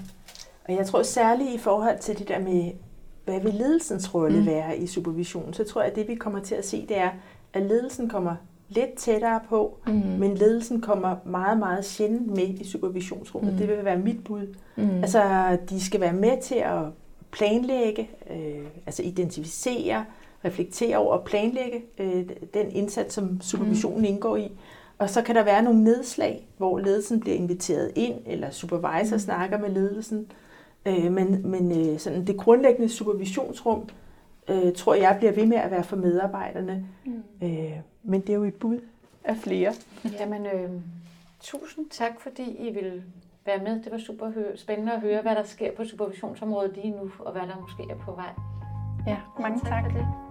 og 0.68 0.74
jeg 0.74 0.86
tror 0.86 1.02
særligt 1.02 1.50
i 1.54 1.58
forhold 1.58 1.98
til 1.98 2.18
det 2.18 2.28
der 2.28 2.38
med, 2.38 2.72
hvad 3.24 3.40
vil 3.40 3.54
ledelsens 3.54 4.14
rolle 4.14 4.40
mm. 4.40 4.46
være 4.46 4.78
i 4.78 4.86
supervision, 4.86 5.54
så 5.54 5.64
tror 5.64 5.82
jeg, 5.82 5.90
at 5.90 5.96
det 5.96 6.08
vi 6.08 6.14
kommer 6.14 6.40
til 6.40 6.54
at 6.54 6.66
se, 6.66 6.86
det 6.88 6.98
er, 6.98 7.10
at 7.52 7.62
ledelsen 7.62 8.08
kommer 8.08 8.36
lidt 8.68 8.94
tættere 8.96 9.40
på, 9.48 9.78
mm. 9.86 9.92
men 9.92 10.34
ledelsen 10.34 10.80
kommer 10.80 11.16
meget, 11.24 11.58
meget 11.58 11.84
sjældent 11.84 12.26
med 12.26 12.48
i 12.48 12.64
supervisionsrummet. 12.64 13.52
Mm. 13.52 13.58
Det 13.58 13.68
vil 13.68 13.84
være 13.84 13.98
mit 13.98 14.24
bud. 14.24 14.54
Mm. 14.76 14.96
Altså, 14.96 15.56
de 15.70 15.84
skal 15.84 16.00
være 16.00 16.12
med 16.12 16.42
til 16.42 16.54
at 16.54 16.82
planlægge, 17.30 18.10
øh, 18.30 18.66
altså 18.86 19.02
identificere, 19.02 20.04
reflektere 20.44 20.96
over 20.96 21.16
og 21.16 21.24
planlægge 21.24 21.82
øh, 21.98 22.24
den 22.54 22.70
indsats, 22.70 23.14
som 23.14 23.40
supervisionen 23.40 23.98
mm. 23.98 24.04
indgår 24.04 24.36
i. 24.36 24.52
Og 24.98 25.10
så 25.10 25.22
kan 25.22 25.34
der 25.34 25.44
være 25.44 25.62
nogle 25.62 25.84
nedslag, 25.84 26.46
hvor 26.58 26.78
ledelsen 26.78 27.20
bliver 27.20 27.36
inviteret 27.36 27.92
ind, 27.94 28.14
eller 28.26 28.50
supervisor 28.50 29.16
mm. 29.16 29.20
snakker 29.20 29.58
med 29.58 29.70
ledelsen. 29.70 30.26
Øh, 30.86 31.12
men 31.12 31.50
men 31.50 31.88
øh, 31.88 31.98
sådan 31.98 32.26
det 32.26 32.36
grundlæggende 32.36 32.88
supervisionsrum 32.88 33.88
øh, 34.48 34.72
tror 34.72 34.94
jeg 34.94 35.16
bliver 35.18 35.32
ved 35.32 35.46
med 35.46 35.56
at 35.56 35.70
være 35.70 35.84
for 35.84 35.96
medarbejderne. 35.96 36.86
Mm. 37.04 37.22
Øh, 37.42 37.80
men 38.02 38.20
det 38.20 38.30
er 38.30 38.34
jo 38.34 38.44
et 38.44 38.54
bud 38.54 38.80
af 39.24 39.36
flere. 39.36 39.72
Jamen, 40.20 40.46
øh, 40.46 40.70
tusind 41.40 41.90
tak, 41.90 42.20
fordi 42.20 42.56
I 42.68 42.72
vil 42.72 43.02
være 43.46 43.58
med. 43.58 43.82
Det 43.82 43.92
var 43.92 43.98
super 43.98 44.32
spændende 44.56 44.92
at 44.92 45.00
høre, 45.00 45.22
hvad 45.22 45.34
der 45.34 45.44
sker 45.44 45.72
på 45.72 45.84
supervisionsområdet 45.84 46.76
lige 46.76 46.90
nu, 46.90 47.10
og 47.18 47.32
hvad 47.32 47.42
der 47.42 47.60
måske 47.60 47.82
er 47.90 47.96
på 47.96 48.12
vej. 48.12 48.30
Ja, 49.06 49.16
mange 49.40 49.60
tak. 49.60 49.68
tak. 49.68 49.92
For 49.92 49.98
det. 49.98 50.23